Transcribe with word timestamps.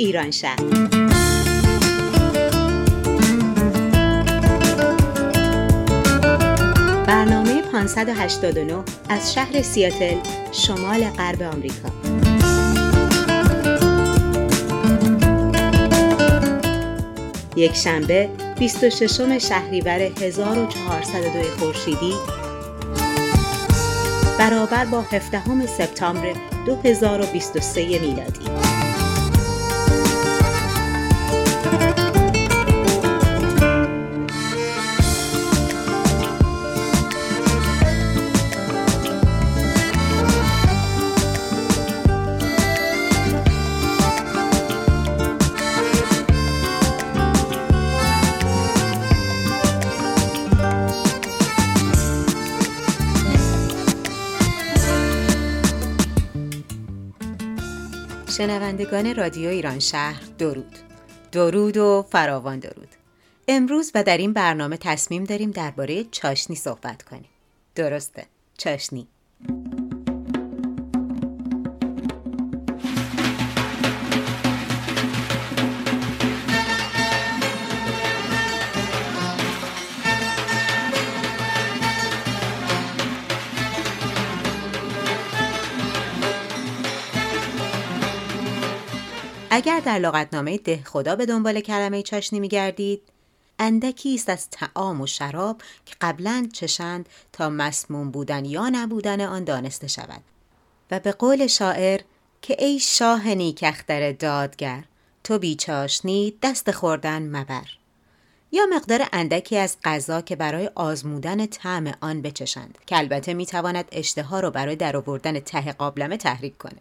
ایران 0.00 0.30
شهر. 0.30 0.56
برنامه 7.06 7.62
589 7.62 8.84
از 9.08 9.34
شهر 9.34 9.62
سیاتل 9.62 10.16
شمال 10.52 11.04
غرب 11.04 11.42
آمریکا. 11.42 11.88
یک 17.56 17.74
شنبه 17.76 18.28
26 18.58 19.48
شهریور 19.48 20.00
1402 20.00 21.42
خورشیدی 21.58 22.14
برابر 24.38 24.84
با 24.84 25.00
17 25.00 25.66
سپتامبر 25.66 26.34
2023 26.66 27.80
میلادی. 27.80 28.59
شنوندگان 58.40 59.14
رادیو 59.14 59.48
ایران 59.48 59.78
شهر 59.78 60.22
درود. 60.38 60.78
درود 61.32 61.76
و 61.76 62.06
فراوان 62.10 62.58
درود. 62.58 62.88
امروز 63.48 63.92
و 63.94 64.02
در 64.02 64.16
این 64.16 64.32
برنامه 64.32 64.76
تصمیم 64.76 65.24
داریم 65.24 65.50
درباره 65.50 66.04
چاشنی 66.04 66.56
صحبت 66.56 67.02
کنیم. 67.02 67.28
درسته 67.74 68.26
چاشنی. 68.58 69.08
اگر 89.52 89.80
در 89.80 89.98
لغتنامه 89.98 90.58
ده 90.58 90.82
خدا 90.84 91.16
به 91.16 91.26
دنبال 91.26 91.60
کلمه 91.60 92.02
چاشنی 92.02 92.40
میگردید 92.40 93.02
اندکی 93.58 94.14
است 94.14 94.28
از 94.28 94.50
تعام 94.50 95.00
و 95.00 95.06
شراب 95.06 95.60
که 95.86 95.94
قبلا 96.00 96.48
چشند 96.52 97.08
تا 97.32 97.48
مسموم 97.48 98.10
بودن 98.10 98.44
یا 98.44 98.68
نبودن 98.68 99.20
آن 99.20 99.44
دانسته 99.44 99.88
شود. 99.88 100.22
و 100.90 101.00
به 101.00 101.12
قول 101.12 101.46
شاعر 101.46 102.00
که 102.42 102.64
ای 102.64 102.78
شاه 102.78 103.28
نیکختر 103.34 104.12
دادگر 104.12 104.84
تو 105.24 105.38
بیچاشنی 105.38 106.34
دست 106.42 106.70
خوردن 106.70 107.22
مبر. 107.22 107.66
یا 108.52 108.66
مقدار 108.74 109.06
اندکی 109.12 109.56
از 109.56 109.76
غذا 109.84 110.20
که 110.20 110.36
برای 110.36 110.70
آزمودن 110.74 111.46
طعم 111.46 111.94
آن 112.00 112.22
بچشند 112.22 112.78
که 112.86 112.98
البته 112.98 113.34
می‌تواند 113.34 113.88
اشتها 113.92 114.40
را 114.40 114.50
برای 114.50 114.76
درآوردن 114.76 115.40
ته 115.40 115.72
قابلمه 115.72 116.16
تحریک 116.16 116.58
کنه. 116.58 116.80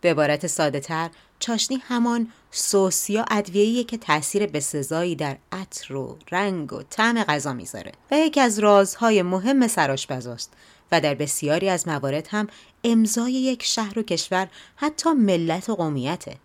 به 0.00 0.10
عبارت 0.10 0.46
ساده 0.46 0.80
تر 0.80 1.10
چاشنی 1.38 1.76
همان 1.76 2.32
سوس 2.50 3.10
یا 3.10 3.24
ادویه‌ایه 3.30 3.84
که 3.84 3.98
تاثیر 3.98 4.46
بسزایی 4.46 5.16
در 5.16 5.36
عطر 5.52 5.96
و 5.96 6.18
رنگ 6.30 6.72
و 6.72 6.82
طعم 6.82 7.24
غذا 7.24 7.52
می‌ذاره 7.52 7.92
و 8.10 8.18
یکی 8.18 8.40
از 8.40 8.58
رازهای 8.58 9.22
مهم 9.22 9.68
سرآشپزاست 9.68 10.52
و 10.92 11.00
در 11.00 11.14
بسیاری 11.14 11.68
از 11.68 11.88
موارد 11.88 12.28
هم 12.30 12.46
امضای 12.84 13.32
یک 13.32 13.62
شهر 13.62 13.98
و 13.98 14.02
کشور 14.02 14.48
حتی 14.76 15.12
ملت 15.12 15.68
و 15.68 15.74
قومیته. 15.74 16.36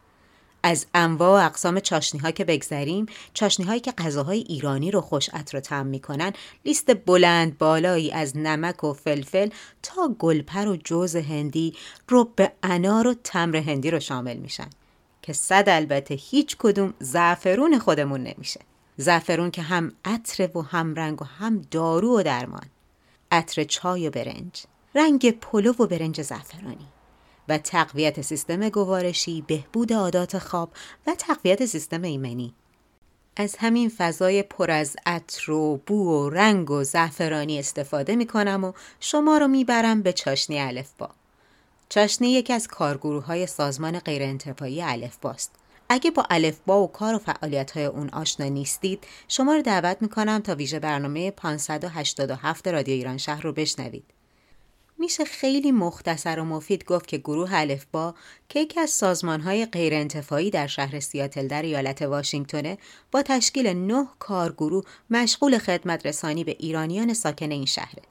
از 0.67 0.85
انواع 0.93 1.41
و 1.41 1.45
اقسام 1.45 1.79
چاشنی 1.79 2.19
ها 2.19 2.31
که 2.31 2.45
بگذریم 2.45 3.05
چاشنی 3.33 3.65
هایی 3.65 3.79
که 3.79 3.91
غذاهای 3.91 4.39
ایرانی 4.39 4.91
رو 4.91 5.01
خوش 5.01 5.29
عطر 5.29 5.59
طعم 5.59 5.87
می‌کنن 5.87 6.33
لیست 6.65 7.05
بلند 7.05 7.57
بالایی 7.57 8.11
از 8.11 8.37
نمک 8.37 8.83
و 8.83 8.93
فلفل 8.93 9.49
تا 9.83 10.15
گلپر 10.19 10.67
و 10.67 10.75
جوز 10.75 11.15
هندی 11.15 11.73
رب 12.09 12.51
انار 12.63 13.07
و 13.07 13.13
تمر 13.23 13.55
هندی 13.55 13.91
رو 13.91 13.99
شامل 13.99 14.37
میشن 14.37 14.69
که 15.21 15.33
صد 15.33 15.63
البته 15.67 16.15
هیچ 16.15 16.55
کدوم 16.59 16.93
زعفرون 16.99 17.79
خودمون 17.79 18.23
نمیشه. 18.23 18.59
زعفرون 18.97 19.51
که 19.51 19.61
هم 19.61 19.91
عطر 20.05 20.57
و 20.57 20.61
هم 20.61 20.95
رنگ 20.95 21.21
و 21.21 21.25
هم 21.25 21.61
دارو 21.71 22.19
و 22.19 22.23
درمان. 22.23 22.65
عطر 23.31 23.63
چای 23.63 24.07
و 24.07 24.11
برنج. 24.11 24.63
رنگ 24.95 25.31
پلو 25.31 25.73
و 25.79 25.87
برنج 25.87 26.21
زعفرانی. 26.21 26.87
و 27.49 27.57
تقویت 27.57 28.21
سیستم 28.21 28.69
گوارشی، 28.69 29.41
بهبود 29.47 29.93
عادات 29.93 30.37
خواب 30.37 30.69
و 31.07 31.15
تقویت 31.15 31.65
سیستم 31.65 32.01
ایمنی. 32.01 32.53
از 33.37 33.55
همین 33.59 33.91
فضای 33.97 34.43
پر 34.43 34.71
از 34.71 34.95
عطر 35.05 35.51
و 35.51 35.81
بو 35.85 36.09
و 36.09 36.29
رنگ 36.29 36.71
و 36.71 36.83
زعفرانی 36.83 37.59
استفاده 37.59 38.15
می 38.15 38.27
کنم 38.27 38.63
و 38.63 38.73
شما 38.99 39.37
رو 39.37 39.47
می‌برم 39.47 40.01
به 40.01 40.13
چاشنی 40.13 40.59
الفبا. 40.59 41.09
چاشنی 41.89 42.31
یکی 42.31 42.53
از 42.53 42.67
کارگروه 42.67 43.25
های 43.25 43.47
سازمان 43.47 43.99
غیرانتفاعی 43.99 44.81
الفباست. 44.81 45.51
اگه 45.89 46.11
با 46.11 46.25
الفبا 46.29 46.83
و 46.83 46.91
کار 46.91 47.15
و 47.15 47.17
فعالیت 47.17 47.71
های 47.71 47.85
اون 47.85 48.09
آشنا 48.09 48.47
نیستید 48.47 49.03
شما 49.27 49.55
رو 49.55 49.61
دعوت 49.61 49.97
می‌کنم 50.01 50.39
تا 50.39 50.55
ویژه 50.55 50.79
برنامه 50.79 51.31
587 51.31 52.67
رادیو 52.67 52.93
ایران 52.93 53.17
شهر 53.17 53.41
رو 53.41 53.53
بشنوید. 53.53 54.03
میشه 54.97 55.25
خیلی 55.25 55.71
مختصر 55.71 56.39
و 56.39 56.43
مفید 56.43 56.85
گفت 56.85 57.07
که 57.07 57.17
گروه 57.17 57.49
الفبا 57.53 58.15
که 58.49 58.59
یکی 58.59 58.79
از 58.79 58.89
سازمانهای 58.89 59.65
غیرانتفاعی 59.65 60.49
در 60.49 60.67
شهر 60.67 60.99
سیاتل 60.99 61.47
در 61.47 61.61
ایالت 61.61 62.01
واشنگتونه 62.01 62.77
با 63.11 63.21
تشکیل 63.21 63.67
نه 63.67 64.07
کارگروه 64.19 64.83
مشغول 65.09 65.57
خدمت 65.57 66.05
رسانی 66.05 66.43
به 66.43 66.55
ایرانیان 66.59 67.13
ساکن 67.13 67.51
این 67.51 67.65
شهره. 67.65 68.03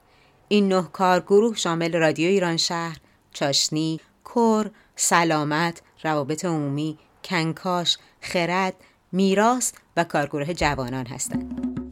این 0.48 0.68
نه 0.68 0.88
کارگروه 0.92 1.56
شامل 1.56 1.96
رادیو 1.96 2.28
ایران 2.28 2.56
شهر، 2.56 2.96
چاشنی، 3.32 4.00
کور، 4.24 4.70
سلامت، 4.96 5.82
روابط 6.02 6.44
عمومی، 6.44 6.98
کنکاش، 7.24 7.98
خرد، 8.20 8.74
میراث 9.12 9.72
و 9.96 10.04
کارگروه 10.04 10.54
جوانان 10.54 11.06
هستند. 11.06 11.83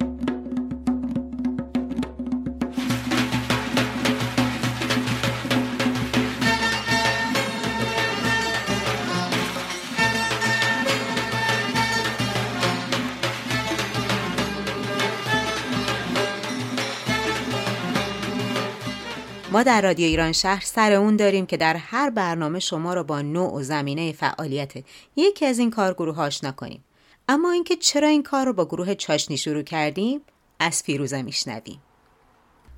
ما 19.53 19.63
در 19.63 19.81
رادیو 19.81 20.07
ایران 20.07 20.33
شهر 20.33 20.65
سر 20.65 20.93
اون 20.93 21.17
داریم 21.17 21.47
که 21.47 21.57
در 21.57 21.77
هر 21.77 22.11
برنامه 22.11 22.59
شما 22.59 22.95
رو 22.95 23.05
با 23.05 23.23
نوع 23.23 23.53
و 23.55 23.63
زمینه 23.63 24.13
فعالیت 24.13 24.73
یکی 25.17 25.47
از 25.47 25.59
این 25.59 25.71
کارگروه 25.71 26.21
آشنا 26.21 26.53
کنیم. 26.53 26.85
اما 27.29 27.51
اینکه 27.51 27.77
چرا 27.77 28.09
این 28.09 28.23
کار 28.23 28.47
رو 28.47 28.53
با 28.53 28.65
گروه 28.65 28.95
چاشنی 28.95 29.37
شروع 29.37 29.63
کردیم 29.63 30.21
از 30.59 30.83
فیروزه 30.83 31.23
میشنویم. 31.23 31.83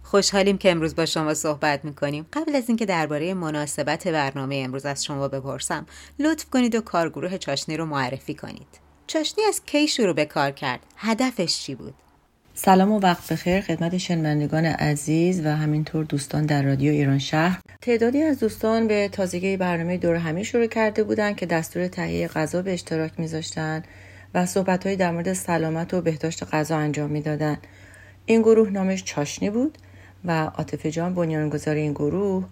خوشحالیم 0.03 0.59
که 0.59 0.71
امروز 0.71 0.95
با 0.95 1.07
شما 1.07 1.35
صحبت 1.35 1.85
می‌کنیم. 1.85 2.27
قبل 2.33 2.57
از 2.57 2.69
اینکه 2.69 2.87
درباره 2.87 3.35
مناسبت 3.35 4.09
برنامه 4.09 4.63
امروز 4.65 4.87
از 4.87 5.05
شما 5.05 5.29
بپرسم 5.29 5.87
لطف 6.19 6.45
کنید 6.51 6.75
و 6.75 6.81
کارگروه 6.81 7.39
چاشنی 7.39 7.77
رو 7.77 7.87
معرفی 7.87 8.35
کنید. 8.35 8.81
چاشنی 9.07 9.45
از 9.45 9.65
کی 9.65 9.89
شروع 9.89 10.13
به 10.13 10.25
کار 10.25 10.51
کرد؟ 10.51 10.81
هدفش 10.97 11.59
چی 11.59 11.75
بود؟ 11.75 11.95
سلام 12.57 12.93
و 12.93 13.01
وقت 13.01 13.33
بخیر 13.33 13.61
خدمت 13.61 13.99
شنوندگان 13.99 14.65
عزیز 14.65 15.47
و 15.47 15.49
همینطور 15.49 16.05
دوستان 16.05 16.47
در 16.47 16.63
رادیو 16.63 16.93
ایران 16.93 17.19
شهر. 17.19 17.61
تعدادی 17.83 18.23
از 18.23 18.39
دوستان 18.39 18.89
به 18.89 19.09
تازگی 19.09 19.57
برنامه 19.57 19.97
دور 19.97 20.15
همی 20.15 20.45
شروع 20.45 20.67
کرده 20.67 21.05
بودند 21.05 21.37
که 21.37 21.47
دستور 21.47 21.89
تهیه 21.89 22.29
غذا 22.29 22.63
به 22.63 22.73
اشتراک 22.73 23.13
میذاشتن 23.19 23.83
و 24.35 24.47
صحبتهایی 24.47 24.97
در 24.97 25.11
مورد 25.11 25.33
سلامت 25.33 25.95
و 25.95 26.03
بهداشت 26.03 26.45
غذا 26.45 26.77
انجام 26.77 27.11
می‌دادند. 27.11 27.59
این 28.27 28.43
گروه 28.43 28.71
نامش 28.71 29.05
چاشنی 29.05 29.51
بود 29.51 29.79
و 30.25 30.45
عاطفه 30.45 30.91
جان 30.91 31.15
بنیانگذار 31.15 31.75
این 31.75 31.93
گروه 31.93 32.45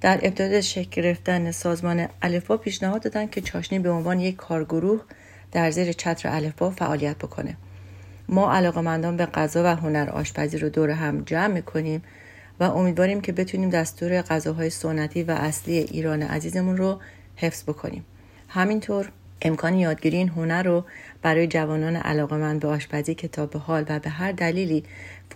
در 0.00 0.20
ابتدای 0.22 0.62
شکل 0.62 1.02
گرفتن 1.02 1.50
سازمان 1.50 2.08
الفبا 2.22 2.56
پیشنهاد 2.56 3.02
دادند 3.02 3.30
که 3.30 3.40
چاشنی 3.40 3.78
به 3.78 3.90
عنوان 3.90 4.20
یک 4.20 4.36
کارگروه 4.36 5.00
در 5.52 5.70
زیر 5.70 5.92
چتر 5.92 6.28
الفبا 6.28 6.70
فعالیت 6.70 7.16
بکنه. 7.16 7.56
ما 8.30 8.52
علاقمندان 8.52 9.16
به 9.16 9.26
غذا 9.26 9.62
و 9.64 9.66
هنر 9.66 10.10
آشپزی 10.10 10.58
رو 10.58 10.68
دور 10.68 10.90
هم 10.90 11.22
جمع 11.22 11.46
می‌کنیم 11.46 12.02
و 12.60 12.64
امیدواریم 12.64 13.20
که 13.20 13.32
بتونیم 13.32 13.70
دستور 13.70 14.22
غذاهای 14.22 14.70
سنتی 14.70 15.22
و 15.22 15.30
اصلی 15.30 15.78
ایران 15.78 16.22
عزیزمون 16.22 16.76
رو 16.76 17.00
حفظ 17.36 17.62
بکنیم. 17.62 18.04
همینطور 18.48 19.10
امکان 19.42 19.74
یادگیری 19.74 20.16
این 20.16 20.28
هنر 20.28 20.62
رو 20.62 20.84
برای 21.22 21.46
جوانان 21.46 21.96
علاقمند 21.96 22.60
به 22.60 22.68
آشپزی 22.68 23.14
کتاب 23.14 23.56
حال 23.56 23.84
و 23.88 23.98
به 23.98 24.10
هر 24.10 24.32
دلیلی 24.32 24.84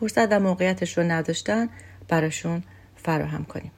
فرصت 0.01 0.33
و 0.33 0.41
موقعیتش 0.41 0.99
رو 0.99 1.05
نداشتن 1.05 1.69
براشون 2.09 2.63
فراهم 2.97 3.45
کنیم. 3.45 3.71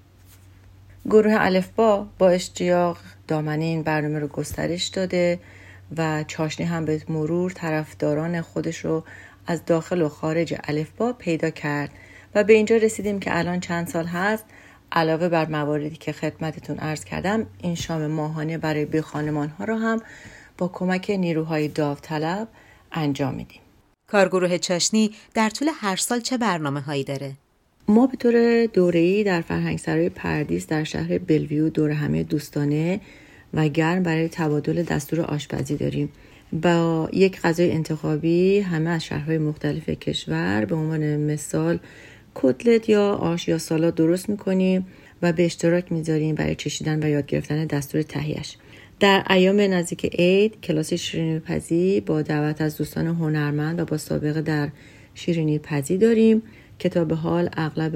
گروه 1.04 1.34
الفبا 1.38 2.06
با 2.18 2.28
اشتیاق 2.28 2.98
دامنه 3.28 3.64
این 3.64 3.82
برنامه 3.82 4.18
رو 4.18 4.28
گسترش 4.28 4.86
داده 4.86 5.38
و 5.96 6.24
چاشنی 6.24 6.66
هم 6.66 6.84
به 6.84 7.02
مرور 7.08 7.50
طرفداران 7.50 8.40
خودش 8.40 8.84
رو 8.84 9.04
از 9.46 9.64
داخل 9.64 10.02
و 10.02 10.08
خارج 10.08 10.54
الفبا 10.64 11.12
پیدا 11.12 11.50
کرد. 11.50 11.90
و 12.34 12.44
به 12.44 12.52
اینجا 12.52 12.76
رسیدیم 12.76 13.20
که 13.20 13.38
الان 13.38 13.60
چند 13.60 13.86
سال 13.86 14.04
هست. 14.04 14.44
علاوه 14.92 15.28
بر 15.28 15.46
مواردی 15.46 15.96
که 15.96 16.12
خدمتتون 16.12 16.76
ارز 16.80 17.04
کردم 17.04 17.46
این 17.62 17.74
شام 17.74 18.06
ماهانه 18.06 18.58
برای 18.58 18.84
به 18.84 19.02
خانمان 19.02 19.48
ها 19.48 19.64
رو 19.64 19.76
هم 19.76 20.02
با 20.58 20.68
کمک 20.68 21.10
نیروهای 21.10 21.68
داوطلب 21.68 22.48
انجام 22.92 23.34
میدیم. 23.34 23.60
کارگروه 24.06 24.58
چاشنی 24.58 25.10
در 25.34 25.50
طول 25.50 25.68
هر 25.74 25.96
سال 25.96 26.20
چه 26.20 26.38
برنامه 26.38 26.80
هایی 26.80 27.04
داره؟ 27.04 27.32
ما 27.88 28.06
به 28.06 28.16
طور 28.16 28.66
دوره‌ای 28.66 29.24
در 29.24 29.40
فرهنگسرای 29.40 30.08
پردیس 30.08 30.66
در 30.66 30.84
شهر 30.84 31.18
بلویو 31.18 31.68
دور 31.68 31.90
همه 31.90 32.22
دوستانه 32.22 33.00
و 33.54 33.68
گرم 33.68 34.02
برای 34.02 34.28
تبادل 34.28 34.82
دستور 34.82 35.20
آشپزی 35.20 35.76
داریم. 35.76 36.08
با 36.52 37.08
یک 37.12 37.40
غذای 37.40 37.72
انتخابی 37.72 38.58
همه 38.58 38.90
از 38.90 39.04
شهرهای 39.04 39.38
مختلف 39.38 39.88
کشور 39.88 40.64
به 40.64 40.74
عنوان 40.74 41.16
مثال 41.16 41.78
کتلت 42.34 42.88
یا 42.88 43.12
آش 43.12 43.48
یا 43.48 43.58
سالاد 43.58 43.94
درست 43.94 44.28
می‌کنیم 44.28 44.86
و 45.22 45.32
به 45.32 45.44
اشتراک 45.44 45.92
می‌ذاریم 45.92 46.34
برای 46.34 46.54
چشیدن 46.54 47.02
و 47.02 47.08
یاد 47.08 47.26
گرفتن 47.26 47.64
دستور 47.64 48.02
تهیهش 48.02 48.56
در 49.00 49.24
ایام 49.30 49.60
نزدیک 49.60 50.04
عید 50.04 50.60
کلاس 50.60 50.92
شیرینی 50.92 51.38
پزی 51.38 52.00
با 52.00 52.22
دعوت 52.22 52.60
از 52.60 52.78
دوستان 52.78 53.06
هنرمند 53.06 53.80
و 53.80 53.84
با 53.84 53.96
سابقه 53.96 54.42
در 54.42 54.68
شیرینی 55.14 55.58
پزی 55.58 55.98
داریم. 55.98 56.42
کتاب 56.78 57.12
حال 57.12 57.48
اغلب 57.56 57.94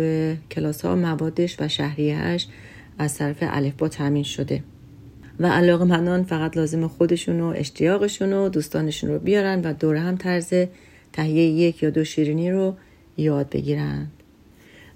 کلاس 0.50 0.84
ها 0.84 0.96
موادش 0.96 1.56
و 1.60 1.68
شهریهش 1.68 2.46
از 2.98 3.18
طرف 3.18 3.36
الفبا 3.40 3.88
تامین 3.88 4.22
شده. 4.22 4.62
و 5.40 5.46
علاقه 5.46 5.84
مندان 5.84 6.22
فقط 6.22 6.56
لازم 6.56 6.86
خودشون 6.86 7.40
و 7.40 7.46
اشتیاقشون 7.56 8.32
و 8.32 8.48
دوستانشون 8.48 9.10
رو 9.10 9.18
بیارن 9.18 9.60
و 9.60 9.72
دور 9.72 9.96
هم 9.96 10.16
طرز 10.16 10.54
تهیه 11.12 11.44
یک 11.44 11.82
یا 11.82 11.90
دو 11.90 12.04
شیرینی 12.04 12.50
رو 12.50 12.74
یاد 13.16 13.50
بگیرن. 13.50 14.06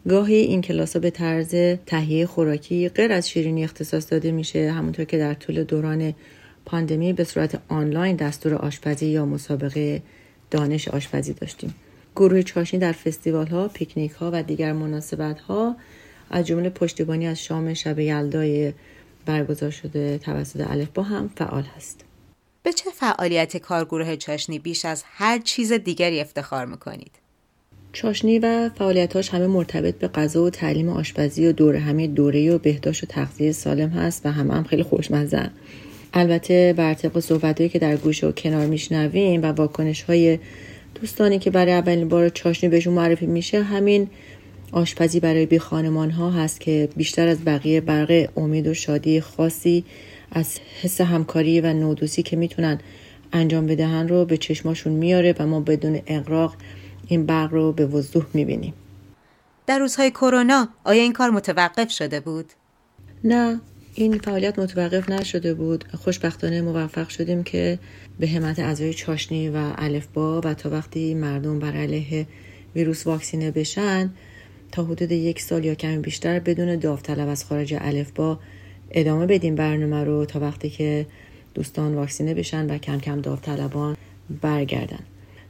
گاهی 0.08 0.34
این 0.34 0.60
کلاس 0.60 0.92
ها 0.92 1.00
به 1.00 1.10
طرز 1.10 1.54
تهیه 1.86 2.26
خوراکی 2.26 2.88
غیر 2.88 3.12
از 3.12 3.30
شیرینی 3.30 3.64
اختصاص 3.64 4.12
داده 4.12 4.32
میشه 4.32 4.70
همونطور 4.70 5.04
که 5.04 5.18
در 5.18 5.34
طول 5.34 5.64
دوران 5.64 6.14
پاندمی 6.64 7.12
به 7.12 7.24
صورت 7.24 7.60
آنلاین 7.68 8.16
دستور 8.16 8.54
آشپزی 8.54 9.06
یا 9.06 9.26
مسابقه 9.26 10.02
دانش 10.50 10.88
آشپزی 10.88 11.32
داشتیم. 11.32 11.74
گروه 12.16 12.42
چاشنی 12.42 12.80
در 12.80 12.92
فستیوال 12.92 13.46
ها، 13.46 13.68
پیکنیک 13.68 14.12
ها 14.12 14.30
و 14.32 14.42
دیگر 14.42 14.72
مناسبت 14.72 15.40
ها 15.40 15.76
از 16.30 16.46
جمله 16.46 16.68
پشتیبانی 16.68 17.26
از 17.26 17.42
شام 17.42 17.74
شب 17.74 17.98
یلدای 17.98 18.72
برگزار 19.24 19.70
شده 19.70 20.18
توسط 20.18 20.88
با 20.94 21.02
هم 21.02 21.30
فعال 21.36 21.62
هست. 21.76 22.04
به 22.62 22.72
چه 22.72 22.90
فعالیت 22.90 23.56
کارگروه 23.56 24.16
چاشنی 24.16 24.58
بیش 24.58 24.84
از 24.84 25.04
هر 25.06 25.38
چیز 25.38 25.72
دیگری 25.72 26.20
افتخار 26.20 26.66
می‌کنید؟ 26.66 27.10
چاشنی 27.92 28.38
و 28.38 28.70
فعالیتاش 28.78 29.28
همه 29.28 29.46
مرتبط 29.46 29.94
به 29.94 30.08
غذا 30.08 30.42
و 30.42 30.50
تعلیم 30.50 30.88
آشپزی 30.88 31.46
و 31.46 31.52
دوره 31.52 31.78
همه 31.78 32.06
دوره 32.06 32.54
و 32.54 32.58
بهداشت 32.58 33.04
و 33.04 33.06
تغذیه 33.06 33.52
سالم 33.52 33.88
هست 33.88 34.26
و 34.26 34.30
همه 34.30 34.54
هم 34.54 34.64
خیلی 34.64 34.82
خوشمزه 34.82 35.50
البته 36.14 36.74
بر 36.76 36.94
طبق 36.94 37.18
صحبتهایی 37.18 37.68
که 37.68 37.78
در 37.78 37.96
گوشه 37.96 38.26
و 38.26 38.32
کنار 38.32 38.66
میشنویم 38.66 39.42
و 39.42 39.46
واکنش 39.46 40.02
های 40.02 40.38
دوستانی 40.94 41.38
که 41.38 41.50
برای 41.50 41.72
اولین 41.72 42.08
بار 42.08 42.28
چاشنی 42.28 42.70
بهشون 42.70 42.94
معرفی 42.94 43.26
میشه 43.26 43.62
همین 43.62 44.10
آشپزی 44.74 45.20
برای 45.20 45.46
بی 45.46 45.58
خانمان 45.58 46.10
ها 46.10 46.30
هست 46.30 46.60
که 46.60 46.88
بیشتر 46.96 47.28
از 47.28 47.44
بقیه 47.44 47.80
برق 47.80 48.28
امید 48.36 48.66
و 48.66 48.74
شادی 48.74 49.20
خاصی 49.20 49.84
از 50.32 50.58
حس 50.82 51.00
همکاری 51.00 51.60
و 51.60 51.72
نودوسی 51.72 52.22
که 52.22 52.36
می‌تونن 52.36 52.78
انجام 53.32 53.66
بدهن 53.66 54.08
رو 54.08 54.24
به 54.24 54.36
چشماشون 54.36 54.92
میاره 54.92 55.34
و 55.38 55.46
ما 55.46 55.60
بدون 55.60 56.00
اقراق 56.06 56.56
این 57.06 57.26
برق 57.26 57.52
رو 57.52 57.72
به 57.72 57.86
وضوح 57.86 58.26
می‌بینیم 58.34 58.74
در 59.66 59.78
روزهای 59.78 60.10
کرونا 60.10 60.68
آیا 60.84 61.02
این 61.02 61.12
کار 61.12 61.30
متوقف 61.30 61.90
شده 61.90 62.20
بود؟ 62.20 62.52
نه 63.24 63.60
این 63.94 64.18
فعالیت 64.18 64.58
متوقف 64.58 65.10
نشده 65.10 65.54
بود 65.54 65.84
خوشبختانه 66.04 66.60
موفق 66.60 67.08
شدیم 67.08 67.42
که 67.42 67.78
به 68.20 68.28
همت 68.28 68.58
اعضای 68.58 68.94
چاشنی 68.94 69.48
و 69.48 69.72
الفبا 69.78 70.40
و 70.40 70.54
تا 70.54 70.70
وقتی 70.70 71.14
مردم 71.14 71.58
بر 71.58 71.72
علیه 71.72 72.26
ویروس 72.74 73.06
واکسینه 73.06 73.50
بشن 73.50 74.10
تا 74.74 74.84
حدود 74.84 75.12
یک 75.12 75.40
سال 75.40 75.64
یا 75.64 75.74
کمی 75.74 75.98
بیشتر 75.98 76.38
بدون 76.38 76.76
داوطلب 76.76 77.28
از 77.28 77.44
خارج 77.44 77.74
الفبا 77.80 78.38
ادامه 78.90 79.26
بدیم 79.26 79.54
برنامه 79.54 80.04
رو 80.04 80.24
تا 80.24 80.40
وقتی 80.40 80.70
که 80.70 81.06
دوستان 81.54 81.94
واکسینه 81.94 82.34
بشن 82.34 82.66
و 82.66 82.78
کم 82.78 82.98
کم 82.98 83.20
داوطلبان 83.20 83.96
برگردن. 84.40 84.98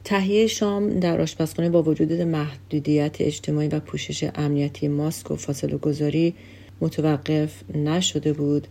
تهیه 0.04 0.46
شام 0.46 1.00
در 1.00 1.20
آشپزخانه 1.20 1.70
با 1.70 1.82
وجود 1.82 2.12
محدودیت 2.12 3.16
اجتماعی 3.20 3.68
و 3.68 3.80
پوشش 3.80 4.30
امنیتی 4.34 4.88
ماسک 4.88 5.30
و 5.30 5.36
فاصله 5.36 5.76
گذاری 5.76 6.34
متوقف 6.80 7.62
نشده 7.74 8.32
بود 8.32 8.68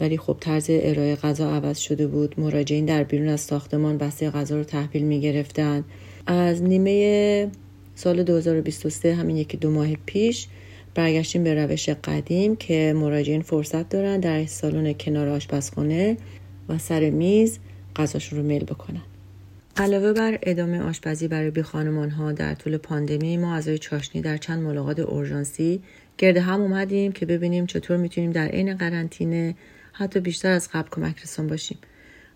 ولی 0.00 0.18
خب 0.18 0.36
طرز 0.40 0.66
ارائه 0.70 1.16
غذا 1.16 1.50
عوض 1.50 1.78
شده 1.78 2.06
بود. 2.06 2.40
مراجعین 2.40 2.84
در 2.84 3.04
بیرون 3.04 3.28
از 3.28 3.40
ساختمان 3.40 3.98
بسته 3.98 4.30
غذا 4.30 4.56
رو 4.56 4.64
تحویل 4.64 5.02
می 5.02 5.20
گرفتن 5.20 5.84
از 6.26 6.62
نیمه 6.62 7.50
سال 7.94 8.22
2023 8.22 9.14
همین 9.14 9.36
یکی 9.36 9.56
دو 9.56 9.70
ماه 9.70 9.94
پیش 10.06 10.48
برگشتیم 10.94 11.44
به 11.44 11.54
روش 11.54 11.88
قدیم 11.88 12.56
که 12.56 12.94
مراجعین 12.96 13.42
فرصت 13.42 13.88
دارن 13.88 14.20
در 14.20 14.46
سالن 14.46 14.92
کنار 14.92 15.28
آشپزخانه 15.28 16.16
و 16.68 16.78
سر 16.78 17.10
میز 17.10 17.58
غذاشون 17.96 18.38
رو 18.38 18.44
میل 18.44 18.64
بکنن. 18.64 19.02
علاوه 19.76 20.12
بر 20.12 20.38
ادامه 20.42 20.80
آشپزی 20.80 21.28
برای 21.28 21.50
بی 21.50 21.62
خانمان 21.62 22.10
ها 22.10 22.32
در 22.32 22.54
طول 22.54 22.76
پاندمی 22.76 23.36
ما 23.36 23.54
از 23.54 23.68
چاشنی 23.68 24.22
در 24.22 24.36
چند 24.36 24.62
ملاقات 24.62 24.98
اورژانسی 25.00 25.82
گرد 26.18 26.36
هم 26.36 26.60
اومدیم 26.60 27.12
که 27.12 27.26
ببینیم 27.26 27.66
چطور 27.66 27.96
می‌تونیم 27.96 28.32
در 28.32 28.46
عین 28.46 28.76
قرنطینه 28.76 29.54
حتی 29.92 30.20
بیشتر 30.20 30.50
از 30.50 30.68
قبل 30.72 30.88
کمک 30.88 31.22
رسان 31.22 31.46
باشیم. 31.46 31.78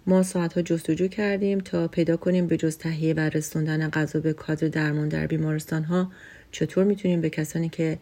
ما 0.09 0.23
ساعتها 0.23 0.63
جستجو 0.63 1.09
کردیم 1.09 1.61
تا 1.61 1.89
پیدا 1.89 2.17
کنیم 2.17 2.47
به 2.47 2.57
جز 2.57 2.79
تهیه 2.79 3.15
و 3.15 3.21
رسوندن 3.21 3.89
غذا 3.89 4.21
به 4.21 4.33
کادر 4.33 4.69
درمان 4.69 5.09
در 5.09 5.27
بیمارستان 5.27 5.85
ها 5.85 6.13
چطور 6.53 6.85
می‌تونیم 6.85 7.21
به 7.21 7.31
کسانی 7.31 7.69
که 7.69 7.99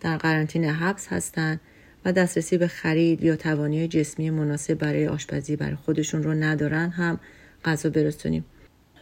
در 0.00 0.16
قرنطینه 0.16 0.72
حبس 0.72 1.08
هستند 1.08 1.60
و 2.04 2.12
دسترسی 2.12 2.58
به 2.58 2.66
خرید 2.66 3.24
یا 3.24 3.36
توانی 3.36 3.88
جسمی 3.88 4.30
مناسب 4.30 4.74
برای 4.74 5.08
آشپزی 5.08 5.56
برای 5.56 5.74
خودشون 5.74 6.22
رو 6.22 6.34
ندارن 6.34 6.90
هم 6.90 7.20
غذا 7.64 7.90
برسونیم. 7.90 8.44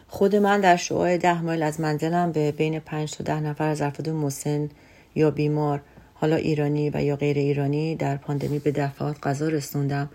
خود 0.06 0.36
من 0.36 0.60
در 0.60 0.76
شعاع 0.76 1.16
ده 1.16 1.42
مایل 1.42 1.62
از 1.62 1.80
منزلم 1.80 2.32
به 2.32 2.52
بین 2.52 2.78
پنج 2.78 3.12
تا 3.12 3.24
ده 3.24 3.40
نفر 3.40 3.68
از 3.68 3.82
افراد 3.82 4.08
مسن 4.08 4.68
یا 5.14 5.30
بیمار 5.30 5.80
حالا 6.14 6.36
ایرانی 6.36 6.90
و 6.90 7.02
یا 7.02 7.16
غیر 7.16 7.38
ایرانی 7.38 7.96
در 7.96 8.16
پاندمی 8.16 8.58
به 8.58 8.70
دفعات 8.70 9.16
غذا 9.22 9.48
رسوندم. 9.48 10.10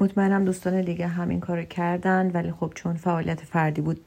مطمئنم 0.00 0.44
دوستان 0.44 0.80
دیگه 0.80 1.06
هم 1.06 1.28
این 1.28 1.40
کار 1.40 1.64
کردن 1.64 2.30
ولی 2.30 2.52
خب 2.52 2.72
چون 2.74 2.96
فعالیت 2.96 3.40
فردی 3.40 3.80
بود 3.80 4.00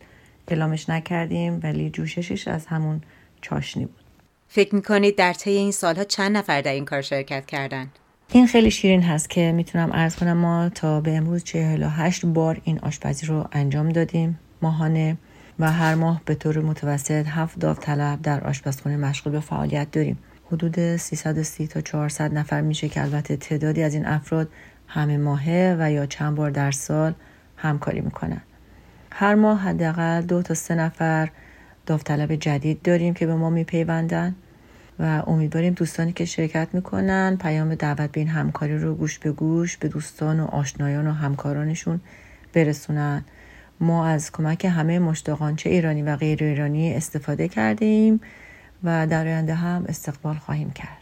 اعلامش 0.47 0.89
نکردیم 0.89 1.59
ولی 1.63 1.89
جوششش 1.89 2.47
از 2.47 2.65
همون 2.65 3.01
چاشنی 3.41 3.85
بود 3.85 4.01
فکر 4.47 4.75
می‌کنید 4.75 5.15
در 5.15 5.33
طی 5.33 5.49
این 5.49 5.71
سالها 5.71 6.03
چند 6.03 6.37
نفر 6.37 6.61
در 6.61 6.73
این 6.73 6.85
کار 6.85 7.01
شرکت 7.01 7.45
کردن؟ 7.45 7.87
این 8.31 8.47
خیلی 8.47 8.71
شیرین 8.71 9.01
هست 9.01 9.29
که 9.29 9.51
می‌تونم 9.51 9.93
عرض 9.93 10.15
کنم 10.15 10.37
ما 10.37 10.69
تا 10.69 11.01
به 11.01 11.17
امروز 11.17 11.43
48 11.43 12.25
بار 12.25 12.61
این 12.63 12.79
آشپزی 12.79 13.25
رو 13.25 13.47
انجام 13.51 13.89
دادیم 13.89 14.39
ماهانه 14.61 15.17
و 15.59 15.71
هر 15.71 15.95
ماه 15.95 16.21
به 16.25 16.35
طور 16.35 16.59
متوسط 16.59 17.25
هفت 17.27 17.59
داوطلب 17.59 18.21
در 18.21 18.43
آشپزخانه 18.43 18.97
مشغول 18.97 19.33
به 19.33 19.39
فعالیت 19.39 19.91
داریم 19.91 20.17
حدود 20.51 20.95
330 20.97 21.67
تا 21.67 21.81
400 21.81 22.33
نفر 22.33 22.61
میشه 22.61 22.89
که 22.89 23.01
البته 23.01 23.37
تعدادی 23.37 23.83
از 23.83 23.93
این 23.93 24.05
افراد 24.05 24.49
همه 24.93 25.17
ماهه 25.17 25.77
و 25.79 25.91
یا 25.91 26.05
چند 26.05 26.35
بار 26.35 26.49
در 26.49 26.71
سال 26.71 27.13
همکاری 27.57 28.01
می‌کنن. 28.01 28.41
هر 29.11 29.35
ماه 29.35 29.59
حداقل 29.59 30.21
دو 30.21 30.41
تا 30.41 30.53
سه 30.53 30.75
نفر 30.75 31.29
داوطلب 31.85 32.35
جدید 32.35 32.81
داریم 32.81 33.13
که 33.13 33.25
به 33.25 33.35
ما 33.35 33.49
میپیوندن 33.49 34.35
و 34.99 35.23
امیدواریم 35.27 35.73
دوستانی 35.73 36.13
که 36.13 36.25
شرکت 36.25 36.67
می‌کنن 36.73 37.37
پیام 37.41 37.75
دعوت 37.75 38.11
به 38.11 38.19
این 38.19 38.29
همکاری 38.29 38.79
رو 38.79 38.95
گوش 38.95 39.19
به 39.19 39.31
گوش 39.31 39.77
به 39.77 39.87
دوستان 39.87 40.39
و 40.39 40.45
آشنایان 40.45 41.07
و 41.07 41.11
همکارانشون 41.11 41.99
برسونن. 42.53 43.25
ما 43.79 44.07
از 44.07 44.31
کمک 44.31 44.65
همه 44.65 44.99
مشتاقان 44.99 45.55
چه 45.55 45.69
ایرانی 45.69 46.01
و 46.01 46.15
غیر 46.15 46.43
ایرانی 46.43 46.93
استفاده 46.93 47.47
کردیم 47.47 48.21
و 48.83 49.07
در 49.07 49.27
آینده 49.27 49.53
هم 49.55 49.85
استقبال 49.87 50.35
خواهیم 50.35 50.71
کرد. 50.71 51.00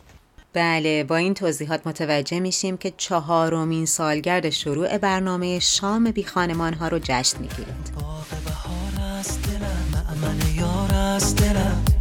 بله 0.59 1.03
با 1.03 1.15
این 1.15 1.33
توضیحات 1.33 1.87
متوجه 1.87 2.39
میشیم 2.39 2.77
که 2.77 2.93
چهارمین 2.97 3.85
سالگرد 3.85 4.49
شروع 4.49 4.97
برنامه 4.97 5.59
شام 5.59 6.11
بی 6.11 6.23
خانمان 6.23 6.73
ها 6.73 6.87
رو 6.87 6.99
جشن 7.03 7.39
می‌گیرید 7.39 7.89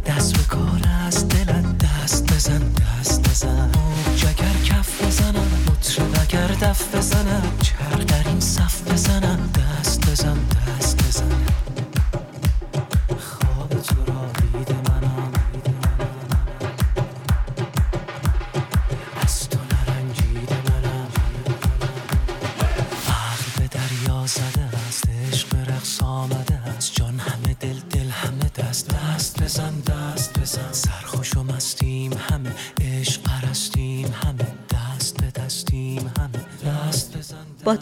دست 0.05 0.35
دست 1.83 2.33
بزن 2.33 2.73
دست 2.73 3.29
بزن. 3.29 3.68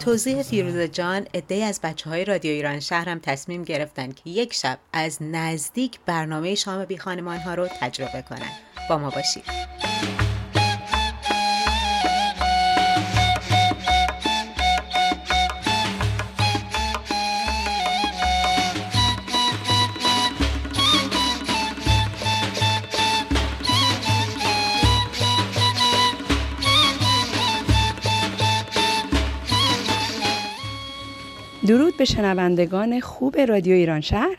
توضیح 0.08 0.42
فیروزه 0.42 0.88
جان 0.88 1.26
عده 1.34 1.64
از 1.64 1.80
بچه 1.82 2.10
های 2.10 2.24
رادیو 2.24 2.50
ایران 2.50 2.80
شهر 2.80 3.08
هم 3.08 3.18
تصمیم 3.18 3.64
گرفتن 3.64 4.12
که 4.12 4.30
یک 4.30 4.54
شب 4.54 4.78
از 4.92 5.18
نزدیک 5.20 5.98
برنامه 6.06 6.54
شام 6.54 6.84
بی 6.84 6.98
خانمان 6.98 7.38
ها 7.38 7.54
رو 7.54 7.68
تجربه 7.80 8.22
کنن. 8.22 8.50
با 8.88 8.98
ما 8.98 9.10
باشید. 9.10 9.44
درود 31.68 31.96
به 31.96 32.04
شنوندگان 32.04 33.00
خوب 33.00 33.38
رادیو 33.38 33.74
ایران 33.74 34.00
شهر. 34.00 34.36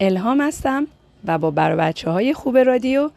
الهام 0.00 0.40
هستم 0.40 0.86
و 1.24 1.38
با 1.38 1.50
بر 1.50 1.76
بچه 1.76 2.10
های 2.10 2.34
خوب 2.34 2.58
رادیو 2.58 3.10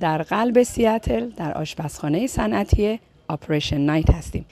در 0.00 0.22
قلب 0.22 0.62
سیاتل 0.62 1.30
در 1.36 1.52
آشپزخانه 1.52 2.26
صنعتی 2.26 3.00
آپریشن 3.28 3.80
نایت 3.80 4.10
هستیم. 4.10 4.44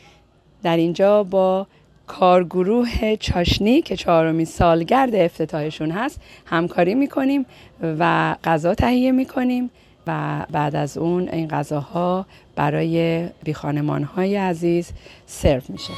در 0.62 0.76
اینجا 0.76 1.22
با 1.22 1.66
کارگروه 2.06 3.16
چاشنی 3.16 3.82
که 3.82 3.96
چهارمین 3.96 4.46
سالگرد 4.46 5.14
افتتاحشون 5.14 5.90
هست 5.90 6.20
همکاری 6.46 6.94
می‌کنیم 6.94 7.46
و 7.82 8.34
غذا 8.44 8.74
تهیه 8.74 9.12
می‌کنیم 9.12 9.70
و 10.06 10.46
بعد 10.50 10.76
از 10.76 10.98
اون 10.98 11.28
این 11.28 11.48
غذاها 11.48 12.26
برای 12.56 13.26
بیخانمان 13.44 14.02
های 14.02 14.36
عزیز 14.36 14.90
سرو 15.26 15.62
میشه. 15.68 15.92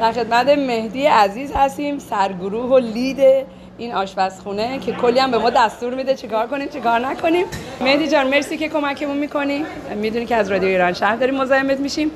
در 0.00 0.12
خدمت 0.12 0.48
مهدی 0.48 1.06
عزیز 1.06 1.52
هستیم 1.54 1.98
سرگروه 1.98 2.70
و 2.70 2.78
لید 2.78 3.46
این 3.78 3.94
آشپزخونه 3.94 4.78
که 4.78 4.92
کلی 4.92 5.18
هم 5.18 5.30
به 5.30 5.38
ما 5.38 5.50
دستور 5.50 5.94
میده 5.94 6.14
چیکار 6.14 6.46
کنیم 6.46 6.68
چیکار 6.68 7.00
نکنیم. 7.00 7.46
مهدی 7.80 8.08
جان 8.08 8.30
مرسی 8.30 8.56
که 8.56 8.68
کمکمون 8.68 9.16
می‌کنی. 9.16 9.64
می‌دونی 9.96 10.26
که 10.26 10.36
از 10.36 10.50
رادیو 10.50 10.68
ایران 10.68 10.92
شهر 10.92 11.16
داریم 11.16 11.34
مزاحمت 11.34 11.80
میشیم. 11.80 12.10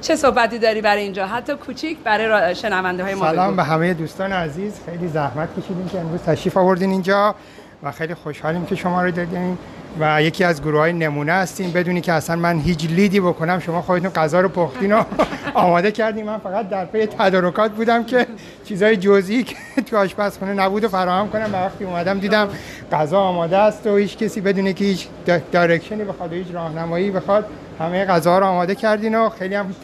چه 0.00 0.16
صحبتی 0.16 0.58
داری 0.58 0.80
برای 0.80 1.02
اینجا؟ 1.02 1.26
حتی 1.26 1.54
کوچیک 1.54 1.98
برای 2.04 2.54
شنونده 2.54 3.04
های 3.04 3.14
ما 3.14 3.30
سلام 3.30 3.56
به 3.56 3.62
همه 3.62 3.94
دوستان 3.94 4.32
عزیز. 4.32 4.80
خیلی 4.86 5.08
زحمت 5.08 5.48
کشیدیم 5.60 5.88
که 5.88 6.00
امروز 6.00 6.22
تشریف 6.22 6.56
آوردین 6.56 6.90
اینجا 6.90 7.34
و 7.82 7.92
خیلی 7.92 8.14
خوشحالیم 8.14 8.66
که 8.66 8.74
شما 8.74 9.02
رو 9.02 9.10
دیدیم. 9.10 9.58
و 10.00 10.22
یکی 10.22 10.44
از 10.44 10.62
گروه 10.62 10.80
های 10.80 10.92
نمونه 10.92 11.32
هستیم 11.32 11.70
بدونی 11.70 12.00
که 12.00 12.12
اصلا 12.12 12.36
من 12.36 12.58
هیچ 12.58 12.84
lead 12.84 13.13
ی 13.13 13.20
بکنم 13.20 13.58
شما 13.58 13.82
خودتون 13.82 14.10
غذا 14.10 14.40
رو 14.40 14.48
پختین 14.48 14.92
و 14.92 15.02
آماده 15.54 15.90
کردیم 15.90 16.26
من 16.26 16.38
فقط 16.38 16.68
در 16.68 16.84
پی 16.84 17.06
تدارکات 17.06 17.70
بودم 17.70 18.04
که 18.04 18.26
چیزای 18.64 18.96
جزئی 18.96 19.42
که 19.42 19.56
تو 19.86 19.96
آشپزخونه 19.96 20.52
نبود 20.52 20.84
و 20.84 20.88
فراهم 20.88 21.28
کنم. 21.28 21.50
و 21.52 21.56
وقتی 21.56 21.84
اومدم 21.84 22.18
دیدم 22.18 22.48
غذا 22.92 23.20
آماده 23.20 23.56
است 23.56 23.86
و 23.86 23.96
هیچ 23.96 24.16
کسی 24.18 24.40
بدونه 24.40 24.72
که 24.72 24.84
هیچ 24.84 25.06
direction 25.52 25.99
ی 25.99 26.04
بخواد 26.04 26.32
و 26.32 26.34
هیچ 26.36 26.46
راهنمایی 26.52 27.10
بخواد 27.10 27.46
همه 27.80 28.04
غذا 28.04 28.38
رو 28.38 28.46
آماده 28.46 28.74
کردین 28.74 29.14
و 29.14 29.28
خیلی 29.28 29.54
هم 29.54 29.74